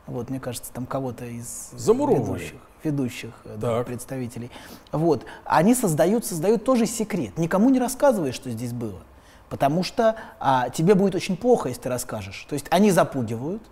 Вот, 0.06 0.30
мне 0.30 0.40
кажется, 0.40 0.72
там 0.72 0.86
кого-то 0.86 1.24
из 1.24 1.70
ведущих, 1.72 2.56
ведущих 2.82 3.30
э, 3.44 3.56
да, 3.56 3.82
представителей. 3.84 4.50
Вот. 4.92 5.24
Они 5.44 5.74
создают, 5.74 6.26
создают 6.26 6.64
тоже 6.64 6.86
секрет. 6.86 7.38
Никому 7.38 7.70
не 7.70 7.78
рассказывают, 7.78 8.34
что 8.34 8.50
здесь 8.50 8.72
было. 8.72 9.00
Потому 9.48 9.82
что 9.82 10.16
а, 10.40 10.70
тебе 10.70 10.94
будет 10.94 11.14
очень 11.14 11.36
плохо, 11.36 11.68
если 11.68 11.82
ты 11.82 11.88
расскажешь. 11.88 12.46
То 12.48 12.54
есть 12.54 12.66
они 12.70 12.90
запугивают, 12.90 13.62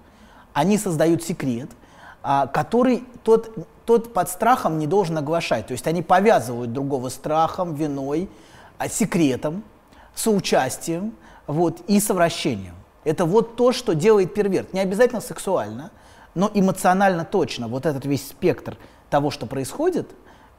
они 0.52 0.78
создают 0.78 1.22
секрет, 1.22 1.70
а, 2.22 2.46
который 2.46 3.04
тот, 3.24 3.50
тот 3.84 4.12
под 4.12 4.28
страхом 4.28 4.78
не 4.78 4.86
должен 4.86 5.18
оглашать. 5.18 5.66
То 5.66 5.72
есть 5.72 5.86
они 5.86 6.02
повязывают 6.02 6.72
другого 6.72 7.08
страхом, 7.08 7.74
виной, 7.74 8.28
а, 8.78 8.88
секретом, 8.88 9.64
соучастием 10.14 11.14
вот, 11.46 11.80
и 11.88 12.00
совращением. 12.00 12.74
Это 13.04 13.24
вот 13.24 13.56
то, 13.56 13.72
что 13.72 13.94
делает 13.94 14.34
перверт. 14.34 14.72
Не 14.72 14.80
обязательно 14.80 15.20
сексуально, 15.20 15.90
но 16.34 16.50
эмоционально 16.54 17.24
точно. 17.24 17.68
Вот 17.68 17.86
этот 17.86 18.04
весь 18.04 18.28
спектр 18.28 18.76
того, 19.10 19.30
что 19.30 19.46
происходит, 19.46 20.08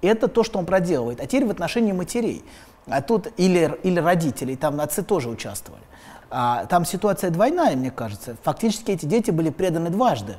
это 0.01 0.27
то, 0.27 0.43
что 0.43 0.59
он 0.59 0.65
проделывает. 0.65 1.21
А 1.21 1.25
теперь 1.25 1.45
в 1.45 1.51
отношении 1.51 1.93
матерей. 1.93 2.43
А 2.87 3.01
тут 3.01 3.27
или, 3.37 3.77
или 3.83 3.99
родителей, 3.99 4.55
там 4.55 4.79
отцы 4.81 5.03
тоже 5.03 5.29
участвовали. 5.29 5.83
А, 6.29 6.65
там 6.65 6.85
ситуация 6.85 7.29
двойная, 7.29 7.75
мне 7.75 7.91
кажется. 7.91 8.35
Фактически 8.43 8.91
эти 8.91 9.05
дети 9.05 9.31
были 9.31 9.49
преданы 9.49 9.89
дважды. 9.89 10.37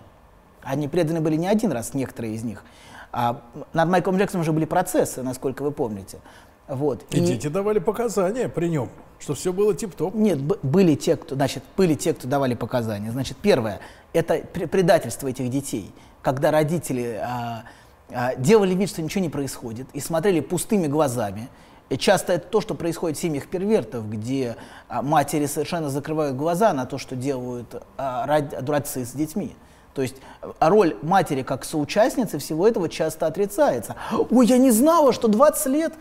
Они 0.63 0.89
преданы 0.89 1.21
были 1.21 1.37
не 1.37 1.47
один 1.47 1.73
раз, 1.73 1.95
некоторые 1.95 2.35
из 2.35 2.43
них. 2.43 2.65
А 3.13 3.41
над 3.73 3.89
Майклом 3.89 4.17
Джексоном 4.17 4.43
уже 4.43 4.53
были 4.53 4.65
процессы, 4.65 5.23
насколько 5.23 5.63
вы 5.63 5.71
помните. 5.71 6.19
Вот. 6.67 7.05
И, 7.11 7.19
и 7.19 7.21
дети 7.21 7.47
давали 7.47 7.79
показания 7.79 8.49
при 8.49 8.69
нем, 8.69 8.89
что 9.21 9.35
все 9.35 9.53
было 9.53 9.75
тип-топ. 9.75 10.15
Нет, 10.15 10.41
были 10.41 10.95
те, 10.95 11.17
кто, 11.17 11.35
значит, 11.35 11.63
были 11.77 11.95
те, 11.95 12.15
кто 12.15 12.27
давали 12.27 12.55
показания. 12.55 13.13
Значит, 13.13 13.37
первое, 13.37 13.81
это 14.13 14.39
предательство 14.39 15.29
этих 15.29 15.49
детей, 15.51 15.93
когда 16.23 16.51
родители 16.51 17.21
а, 17.23 17.65
а, 18.11 18.35
делали 18.35 18.75
вид, 18.75 18.89
что 18.89 19.03
ничего 19.03 19.23
не 19.23 19.31
происходит, 19.31 19.87
и 19.93 20.01
смотрели 20.01 20.41
пустыми 20.41 20.87
глазами. 20.87 21.49
И 21.91 21.99
часто 21.99 22.33
это 22.33 22.47
то, 22.49 22.61
что 22.61 22.75
происходит 22.75 23.19
в 23.19 23.21
семьях 23.21 23.47
первертов, 23.47 24.09
где 24.09 24.57
а, 24.89 25.03
матери 25.03 25.47
совершенно 25.47 25.91
закрывают 25.91 26.37
глаза 26.37 26.73
на 26.73 26.87
то, 26.87 26.99
что 26.99 27.15
делают 27.15 27.83
а, 27.99 28.25
отцы 28.25 29.05
с 29.05 29.13
детьми. 29.13 29.55
То 29.95 30.03
есть 30.03 30.17
а, 30.41 30.71
роль 30.71 30.97
матери 31.03 31.43
как 31.43 31.65
соучастницы 31.65 32.39
всего 32.39 32.67
этого 32.67 32.89
часто 32.89 33.27
отрицается. 33.27 33.97
Ой, 34.31 34.47
я 34.47 34.59
не 34.59 34.71
знала, 34.71 35.13
что 35.13 35.29
20 35.29 35.67
лет 35.67 35.93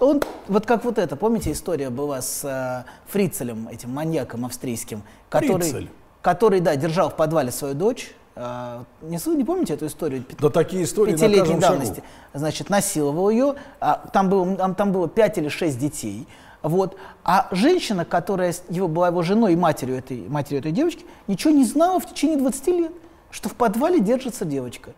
он, 0.00 0.22
вот 0.48 0.66
как 0.66 0.84
вот 0.84 0.98
это, 0.98 1.16
помните, 1.16 1.52
история 1.52 1.88
была 1.88 2.20
с 2.20 2.44
э, 2.44 2.84
Фрицелем, 3.10 3.68
этим 3.68 3.94
маньяком 3.94 4.44
австрийским, 4.44 5.02
который, 5.30 5.62
Фрицель. 5.62 5.90
который, 6.20 6.60
да, 6.60 6.76
держал 6.76 7.08
в 7.08 7.16
подвале 7.16 7.50
свою 7.50 7.74
дочь, 7.74 8.14
не, 8.36 9.36
не 9.36 9.44
помните 9.44 9.74
эту 9.74 9.86
историю? 9.86 10.24
Да 10.38 10.50
такие 10.50 10.84
истории 10.84 11.12
Пятилетней 11.12 11.58
давности. 11.58 11.96
Шагу. 11.96 12.06
Значит, 12.34 12.68
насиловал 12.68 13.30
ее, 13.30 13.54
а, 13.80 14.08
там, 14.12 14.28
было, 14.28 14.56
там, 14.56 14.74
там 14.74 14.92
было 14.92 15.08
пять 15.08 15.38
или 15.38 15.48
шесть 15.48 15.78
детей, 15.78 16.28
вот. 16.62 16.96
А 17.24 17.48
женщина, 17.52 18.04
которая 18.04 18.54
его, 18.68 18.88
была 18.88 19.08
его 19.08 19.22
женой 19.22 19.54
и 19.54 19.56
матерью 19.56 19.96
этой, 19.96 20.28
матерью 20.28 20.60
этой 20.60 20.72
девочки, 20.72 21.06
ничего 21.28 21.52
не 21.52 21.64
знала 21.64 21.98
в 21.98 22.06
течение 22.06 22.36
20 22.36 22.66
лет, 22.68 22.92
что 23.30 23.48
в 23.48 23.54
подвале 23.54 24.00
держится 24.00 24.44
девочка. 24.44 24.90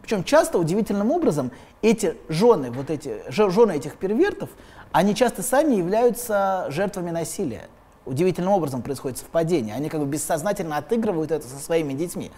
Причем 0.00 0.24
часто, 0.24 0.58
удивительным 0.58 1.10
образом, 1.10 1.52
эти 1.82 2.16
жены, 2.28 2.70
вот 2.70 2.88
эти, 2.88 3.22
жены 3.28 3.72
этих 3.72 3.96
первертов, 3.96 4.48
они 4.92 5.14
часто 5.14 5.42
сами 5.42 5.74
являются 5.74 6.66
жертвами 6.70 7.10
насилия. 7.10 7.68
Удивительным 8.06 8.52
образом 8.52 8.82
происходит 8.82 9.18
совпадение. 9.18 9.74
Они 9.74 9.88
как 9.88 10.00
бы 10.00 10.06
бессознательно 10.06 10.76
отыгрывают 10.76 11.30
это 11.30 11.46
со 11.46 11.58
своими 11.58 11.92
детьми. 11.92 12.30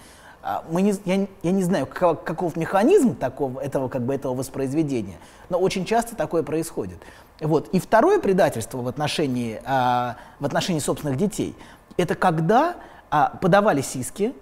А, 0.42 0.64
мы 0.68 0.83
не, 0.83 0.94
я, 1.05 1.27
я 1.42 1.53
не 1.53 1.62
знаю, 1.62 1.87
каков, 1.87 2.25
каков 2.25 2.57
механизм 2.57 3.14
такого, 3.14 3.61
этого, 3.61 3.88
как 3.88 4.03
бы, 4.03 4.14
этого 4.14 4.35
воспроизведения, 4.35 5.16
но 5.48 5.59
очень 5.59 5.85
часто 5.85 6.16
такое 6.16 6.42
происходит. 6.42 6.98
Вот. 7.40 7.68
И 7.68 7.79
второе 7.79 8.18
предательство 8.18 8.79
в 8.79 8.88
отношении, 8.88 9.61
а, 9.64 10.16
в 10.40 10.44
отношении 10.44 10.81
собственных 10.81 11.16
детей, 11.16 11.55
это 11.96 12.16
когда 12.16 12.75
а, 13.11 13.37
подавали 13.40 13.83
сиски, 13.83 14.35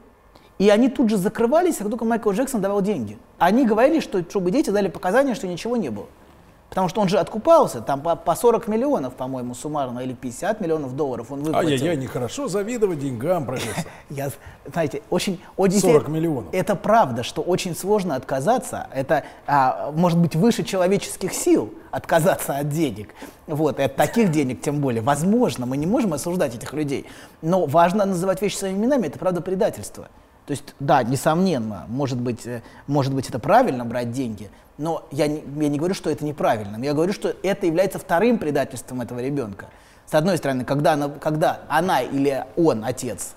и 0.59 0.71
они 0.71 0.89
тут 0.89 1.11
же 1.11 1.17
закрывались, 1.17 1.77
как 1.77 1.89
только 1.89 2.05
Майкл 2.05 2.31
Джексон 2.31 2.61
давал 2.61 2.81
деньги. 2.83 3.19
Они 3.39 3.67
говорили, 3.67 4.01
что, 4.01 4.23
чтобы 4.23 4.51
дети 4.51 4.71
дали 4.71 4.89
показания, 4.89 5.35
что 5.35 5.47
ничего 5.47 5.77
не 5.77 5.91
было. 5.91 6.07
Потому 6.71 6.89
что 6.89 7.01
он 7.01 7.09
же 7.09 7.19
откупался, 7.19 7.81
там 7.81 8.01
по, 8.01 8.15
по 8.15 8.37
40 8.37 8.69
миллионов, 8.69 9.15
по-моему, 9.15 9.55
суммарно, 9.55 9.99
или 9.99 10.15
50 10.15 10.61
миллионов 10.61 10.95
долларов 10.95 11.33
он 11.33 11.43
выплатил. 11.43 11.69
А 11.69 11.73
я, 11.73 11.93
я 11.93 11.97
нехорошо 11.97 12.47
завидовать 12.47 13.01
деньгам, 13.01 13.45
профессор. 13.45 13.87
Я, 14.09 14.31
знаете, 14.73 15.03
очень... 15.11 15.41
40 15.81 16.09
миллионов. 16.09 16.45
Это 16.53 16.77
правда, 16.77 17.25
что 17.25 17.43
очень 17.43 17.75
сложно 17.75 18.15
отказаться. 18.15 18.87
Это, 18.95 19.25
а, 19.49 19.91
может 19.97 20.19
быть, 20.19 20.37
выше 20.37 20.63
человеческих 20.63 21.35
сил 21.35 21.75
отказаться 21.91 22.57
от 22.57 22.69
денег. 22.69 23.15
Вот, 23.49 23.81
и 23.81 23.83
от 23.83 23.97
таких 23.97 24.31
денег 24.31 24.61
тем 24.63 24.81
более. 24.81 25.03
Возможно, 25.03 25.67
мы 25.67 25.77
не 25.77 25.87
можем 25.87 26.13
осуждать 26.13 26.55
этих 26.55 26.73
людей. 26.73 27.05
Но 27.43 27.67
важно 27.67 28.05
называть 28.05 28.41
вещи 28.43 28.55
своими 28.55 28.79
именами, 28.79 29.09
это 29.09 29.19
правда 29.19 29.41
предательство. 29.41 30.09
То 30.51 30.55
есть, 30.55 30.75
да, 30.81 31.05
несомненно, 31.05 31.85
может 31.87 32.19
быть, 32.19 32.45
э, 32.45 32.63
может 32.89 33.15
быть 33.15 33.29
это 33.29 33.39
правильно 33.39 33.85
брать 33.85 34.11
деньги, 34.11 34.51
но 34.79 35.07
я 35.13 35.29
не, 35.29 35.45
я 35.61 35.69
не 35.69 35.79
говорю, 35.79 35.95
что 35.95 36.11
это 36.11 36.25
неправильно. 36.25 36.77
Я 36.83 36.93
говорю, 36.93 37.13
что 37.13 37.33
это 37.45 37.67
является 37.67 38.01
вторым 38.01 38.37
предательством 38.37 39.01
этого 39.01 39.21
ребенка. 39.21 39.67
С 40.11 40.15
одной 40.15 40.39
стороны, 40.39 40.65
когда 40.65 40.95
она, 40.95 41.09
когда 41.09 41.61
она 41.69 42.01
или 42.01 42.47
он, 42.57 42.85
отец, 42.85 43.35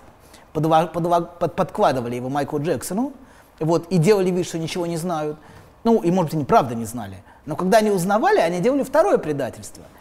подва, 0.54 0.88
подва, 0.88 1.22
под, 1.22 1.56
подкладывали 1.56 2.16
его 2.16 2.30
Майклу 2.30 2.60
Джексону, 2.60 3.14
вот, 3.60 3.86
и 3.92 4.00
делали 4.00 4.32
вид, 4.32 4.48
что 4.48 4.58
ничего 4.58 4.88
не 4.88 4.98
знают, 4.98 5.38
ну, 5.84 6.02
и, 6.02 6.10
может 6.10 6.32
быть, 6.32 6.38
они 6.38 6.46
правда 6.46 6.74
не 6.74 6.86
знали, 6.86 7.18
но 7.46 7.56
когда 7.56 7.78
они 7.78 7.92
узнавали, 7.92 8.40
они 8.40 8.60
делали 8.60 8.82
второе 8.82 9.20
предательство– 9.20 9.84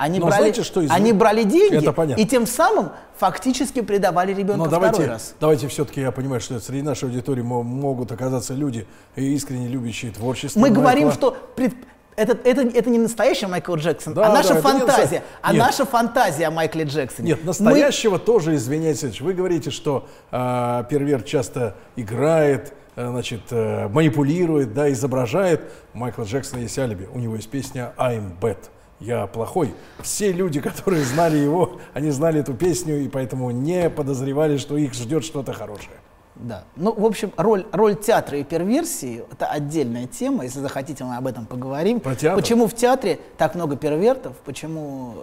они, 0.00 0.18
Но 0.18 0.26
брали, 0.28 0.40
знаете, 0.40 0.62
что, 0.62 0.80
они 0.88 1.12
брали 1.12 1.42
деньги 1.42 2.18
и 2.18 2.24
тем 2.24 2.46
самым 2.46 2.92
фактически 3.18 3.82
предавали 3.82 4.32
ребенка 4.32 4.56
Но 4.56 4.66
давайте, 4.66 4.94
второй 4.94 5.12
раз. 5.12 5.34
Давайте 5.38 5.68
все-таки, 5.68 6.00
я 6.00 6.10
понимаю, 6.10 6.40
что 6.40 6.58
среди 6.58 6.80
нашей 6.80 7.04
аудитории 7.04 7.42
могут 7.42 8.10
оказаться 8.10 8.54
люди, 8.54 8.86
искренне 9.14 9.68
любящие 9.68 10.10
творчество. 10.10 10.58
Мы 10.58 10.68
Майкла. 10.68 10.80
говорим, 10.80 11.12
что 11.12 11.36
пред, 11.54 11.74
это, 12.16 12.32
это, 12.44 12.62
это 12.62 12.88
не 12.88 12.96
настоящий 12.96 13.44
Майкл 13.44 13.74
Джексон, 13.74 14.14
да, 14.14 14.28
а 14.28 14.32
наша 14.32 14.54
да, 14.54 14.62
фантазия. 14.62 15.16
Не, 15.16 15.22
а 15.42 15.52
нет. 15.52 15.62
наша 15.66 15.84
фантазия 15.84 16.46
о 16.46 16.50
Майкле 16.50 16.84
Джексоне. 16.84 17.28
Нет, 17.28 17.44
настоящего 17.44 18.12
Мы... 18.12 18.20
тоже, 18.20 18.54
извиняйте, 18.54 19.12
вы 19.20 19.34
говорите, 19.34 19.70
что 19.70 20.08
э, 20.30 20.84
перверт 20.88 21.26
часто 21.26 21.76
играет, 21.96 22.72
э, 22.96 23.06
значит, 23.06 23.42
э, 23.50 23.88
манипулирует, 23.88 24.72
да, 24.72 24.90
изображает. 24.90 25.60
У 25.92 25.98
Майкла 25.98 26.22
Джексона 26.22 26.60
есть 26.60 26.78
алиби. 26.78 27.06
У 27.12 27.18
него 27.18 27.36
есть 27.36 27.50
песня 27.50 27.92
«I'm 27.98 28.32
bad» 28.40 28.56
я 29.00 29.26
плохой. 29.26 29.74
Все 30.02 30.30
люди, 30.32 30.60
которые 30.60 31.04
знали 31.04 31.38
его, 31.38 31.80
они 31.94 32.10
знали 32.10 32.40
эту 32.40 32.54
песню 32.54 33.00
и 33.00 33.08
поэтому 33.08 33.50
не 33.50 33.90
подозревали, 33.90 34.58
что 34.58 34.76
их 34.76 34.94
ждет 34.94 35.24
что-то 35.24 35.52
хорошее. 35.52 35.96
Да. 36.36 36.64
Ну, 36.76 36.92
в 36.92 37.04
общем, 37.04 37.32
роль, 37.36 37.66
роль 37.72 37.96
театра 37.96 38.38
и 38.38 38.44
перверсии– 38.44 39.24
это 39.32 39.46
отдельная 39.46 40.06
тема. 40.06 40.44
Если 40.44 40.60
захотите, 40.60 41.04
мы 41.04 41.16
об 41.16 41.26
этом 41.26 41.44
поговорим. 41.44 42.00
Про 42.00 42.14
театр? 42.14 42.40
Почему 42.40 42.66
в 42.66 42.74
театре 42.74 43.18
так 43.36 43.54
много 43.54 43.76
первертов? 43.76 44.36
Почему 44.44 45.16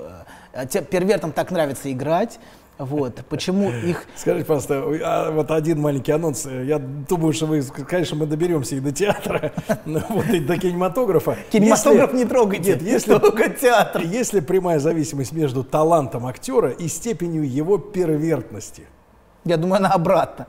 э, 0.54 0.82
первертам 0.82 1.32
так 1.32 1.50
нравится 1.50 1.92
играть? 1.92 2.40
Вот, 2.78 3.24
почему 3.28 3.72
их... 3.72 4.06
Скажите, 4.16 4.46
пожалуйста, 4.46 4.84
а 5.04 5.32
вот 5.32 5.50
один 5.50 5.82
маленький 5.82 6.12
анонс. 6.12 6.46
Я 6.46 6.78
думаю, 6.78 7.34
что 7.34 7.48
вы, 7.48 7.64
конечно, 7.64 8.16
мы 8.16 8.28
доберемся 8.28 8.76
и 8.76 8.80
до 8.80 8.92
театра, 8.92 9.52
вот, 9.86 10.28
и 10.28 10.40
до 10.40 10.58
кинематографа. 10.58 11.38
Кинематограф 11.50 12.14
не 12.14 12.26
трогайте, 12.26 12.74
Нет, 12.74 12.84
если, 12.84 13.18
только 13.18 13.50
театр. 13.50 14.04
Если 14.04 14.42
прямая 14.42 14.78
зависимость 14.78 15.32
между 15.32 15.64
талантом 15.64 16.28
актера 16.28 16.70
и 16.70 16.88
степенью 16.88 17.50
его 17.50 17.80
первертности? 17.80 18.84
Я 19.44 19.58
думаю, 19.58 19.78
она 19.78 19.90
обратно. 19.90 20.48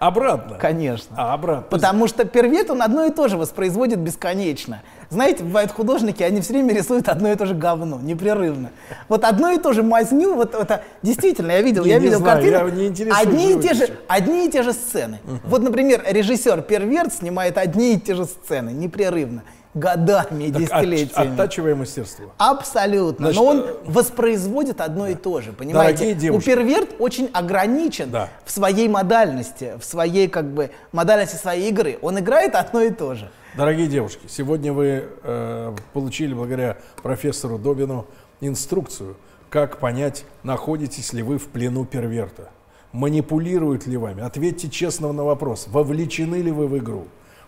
Обратно? 0.00 0.56
Конечно. 0.56 1.14
А, 1.14 1.34
обратно. 1.34 1.66
Потому 1.68 2.08
что 2.08 2.24
первет 2.24 2.70
он 2.70 2.80
одно 2.80 3.04
и 3.04 3.10
то 3.10 3.28
же 3.28 3.36
воспроизводит 3.36 3.98
бесконечно. 3.98 4.80
Знаете, 5.10 5.44
бывают 5.44 5.70
художники, 5.72 6.22
они 6.22 6.40
все 6.40 6.54
время 6.54 6.74
рисуют 6.74 7.06
одно 7.10 7.30
и 7.30 7.36
то 7.36 7.44
же 7.44 7.54
говно, 7.54 8.00
непрерывно. 8.00 8.70
Вот 9.10 9.24
одно 9.24 9.50
и 9.50 9.58
то 9.58 9.74
же 9.74 9.82
мазню, 9.82 10.36
вот 10.36 10.54
это 10.54 10.84
действительно, 11.02 11.52
я 11.52 11.60
видел, 11.60 11.84
я 11.84 11.98
видел 11.98 12.20
знаю, 12.20 12.36
картину. 12.36 12.56
Я 12.56 12.88
не 12.88 13.10
одни, 13.10 13.52
и 13.52 13.60
те 13.60 13.74
же, 13.74 13.90
одни 14.08 14.46
и 14.46 14.50
те 14.50 14.62
же 14.62 14.72
сцены. 14.72 15.18
Угу. 15.22 15.38
Вот, 15.44 15.62
например, 15.62 16.02
режиссер 16.08 16.62
Перверт 16.62 17.12
снимает 17.12 17.58
одни 17.58 17.92
и 17.92 18.00
те 18.00 18.14
же 18.14 18.24
сцены, 18.24 18.70
непрерывно 18.70 19.42
годами 19.74 20.44
и 20.44 20.50
десятилетиями. 20.50 21.34
Оттачивая 21.34 21.74
мастерство. 21.74 22.32
Абсолютно. 22.38 23.26
Значит, 23.26 23.40
Но 23.40 23.46
он 23.46 23.58
э, 23.60 23.74
воспроизводит 23.84 24.80
одно 24.80 25.04
да. 25.04 25.10
и 25.10 25.14
то 25.14 25.40
же, 25.40 25.52
понимаете? 25.52 26.30
У 26.30 26.40
перверт 26.40 26.90
очень 26.98 27.30
ограничен 27.32 28.10
да. 28.10 28.28
в 28.44 28.50
своей 28.50 28.88
модальности, 28.88 29.74
в 29.78 29.84
своей 29.84 30.28
как 30.28 30.52
бы 30.52 30.70
модальности 30.92 31.36
своей 31.36 31.70
игры. 31.70 31.98
Он 32.02 32.18
играет 32.18 32.54
одно 32.54 32.80
и 32.80 32.90
то 32.90 33.14
же. 33.14 33.30
Дорогие 33.56 33.88
девушки, 33.88 34.26
сегодня 34.28 34.72
вы 34.72 35.08
э, 35.22 35.74
получили 35.92 36.34
благодаря 36.34 36.78
профессору 37.02 37.58
Добину 37.58 38.06
инструкцию, 38.40 39.16
как 39.48 39.78
понять, 39.78 40.24
находитесь 40.44 41.12
ли 41.12 41.22
вы 41.22 41.38
в 41.38 41.48
плену 41.48 41.84
перверта. 41.84 42.50
Манипулируют 42.92 43.86
ли 43.86 43.96
вами? 43.96 44.22
Ответьте 44.22 44.68
честно 44.68 45.12
на 45.12 45.24
вопрос, 45.24 45.66
вовлечены 45.68 46.36
ли 46.36 46.50
вы 46.50 46.66
в 46.66 46.78
игру? 46.78 47.06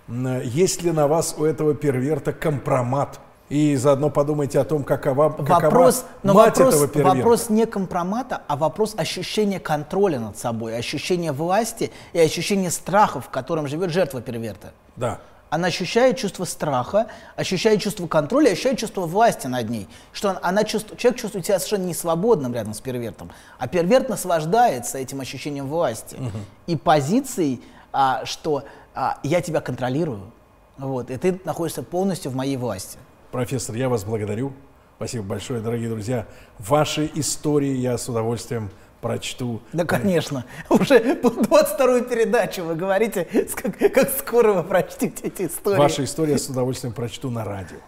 Есть 0.08 0.82
ли 0.82 0.92
на 0.92 1.06
вас 1.06 1.34
у 1.38 1.44
этого 1.44 1.74
перверта 1.74 2.32
компромат? 2.32 3.20
И 3.48 3.76
заодно 3.76 4.08
подумайте 4.08 4.58
о 4.60 4.64
том, 4.64 4.82
какова, 4.82 5.28
какова 5.28 5.60
вопрос, 5.60 6.06
но 6.22 6.32
мать 6.32 6.56
вопрос, 6.56 6.74
этого 6.74 6.88
перверта. 6.88 7.16
Вопрос 7.16 7.50
не 7.50 7.66
компромата, 7.66 8.40
а 8.48 8.56
вопрос 8.56 8.94
ощущения 8.96 9.60
контроля 9.60 10.18
над 10.18 10.38
собой, 10.38 10.74
ощущения 10.74 11.32
власти 11.32 11.92
и 12.14 12.18
ощущения 12.18 12.70
страха, 12.70 13.20
в 13.20 13.28
котором 13.28 13.66
живет 13.66 13.90
жертва 13.90 14.22
перверта. 14.22 14.72
Да. 14.96 15.20
Она 15.50 15.68
ощущает 15.68 16.16
чувство 16.16 16.46
страха, 16.46 17.08
ощущает 17.36 17.82
чувство 17.82 18.06
контроля, 18.06 18.52
ощущает 18.52 18.78
чувство 18.78 19.02
власти 19.02 19.48
над 19.48 19.68
ней. 19.68 19.86
Что 20.14 20.38
она 20.40 20.64
чувствует, 20.64 20.98
человек 20.98 21.20
чувствует 21.20 21.44
себя 21.44 21.58
совершенно 21.58 21.84
не 21.84 21.94
свободным 21.94 22.54
рядом 22.54 22.72
с 22.72 22.80
первертом, 22.80 23.30
а 23.58 23.68
перверт 23.68 24.08
наслаждается 24.08 24.96
этим 24.96 25.20
ощущением 25.20 25.68
власти 25.68 26.14
угу. 26.14 26.38
и 26.66 26.76
позицией, 26.76 27.62
а, 27.92 28.24
что 28.24 28.64
а, 28.94 29.18
я 29.22 29.40
тебя 29.40 29.60
контролирую, 29.60 30.32
вот, 30.78 31.10
и 31.10 31.16
ты 31.16 31.40
находишься 31.44 31.82
полностью 31.82 32.30
в 32.30 32.34
моей 32.34 32.56
власти. 32.56 32.98
Профессор, 33.30 33.76
я 33.76 33.88
вас 33.88 34.04
благодарю. 34.04 34.52
Спасибо 34.96 35.24
большое, 35.24 35.60
дорогие 35.60 35.88
друзья. 35.88 36.26
Ваши 36.58 37.10
истории 37.14 37.74
я 37.74 37.98
с 37.98 38.08
удовольствием 38.08 38.70
прочту. 39.00 39.60
Да, 39.72 39.84
конечно. 39.84 40.44
Уже 40.70 40.98
22-ю 40.98 42.04
передачу 42.04 42.64
вы 42.64 42.74
говорите, 42.76 43.26
как, 43.54 43.78
как 43.92 44.10
скоро 44.10 44.52
вы 44.52 44.62
прочтете 44.62 45.24
эти 45.24 45.46
истории. 45.46 45.78
Ваша 45.78 46.04
история 46.04 46.38
с 46.38 46.48
удовольствием 46.48 46.94
прочту 46.94 47.30
на 47.30 47.44
радио. 47.44 47.78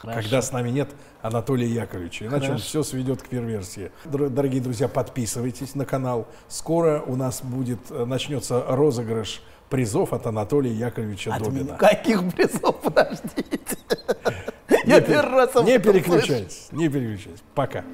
Хорошо. 0.00 0.20
Когда 0.20 0.40
с 0.40 0.52
нами 0.52 0.70
нет 0.70 0.88
Анатолия 1.20 1.68
Яковлевича. 1.68 2.24
Иначе 2.24 2.44
он 2.44 2.50
Хорошо. 2.52 2.64
все 2.64 2.82
сведет 2.82 3.22
к 3.22 3.28
перверсии. 3.28 3.92
Дор- 4.06 4.30
Дорогие 4.30 4.62
друзья, 4.62 4.88
подписывайтесь 4.88 5.74
на 5.74 5.84
канал. 5.84 6.26
Скоро 6.48 7.02
у 7.06 7.16
нас 7.16 7.42
будет, 7.42 7.80
э, 7.90 8.06
начнется 8.06 8.64
розыгрыш 8.66 9.42
призов 9.70 10.12
от 10.12 10.26
Анатолия 10.26 10.72
Яковлевича 10.72 11.34
От 11.34 11.44
Добина. 11.44 11.62
меня 11.62 11.74
каких 11.76 12.30
призов, 12.32 12.80
подождите. 12.82 13.78
Я 14.84 15.00
первый 15.00 15.34
раз 15.36 15.54
Не 15.64 15.78
переключайтесь, 15.78 16.68
не 16.72 16.88
переключайтесь. 16.88 17.42
Пока. 17.54 17.84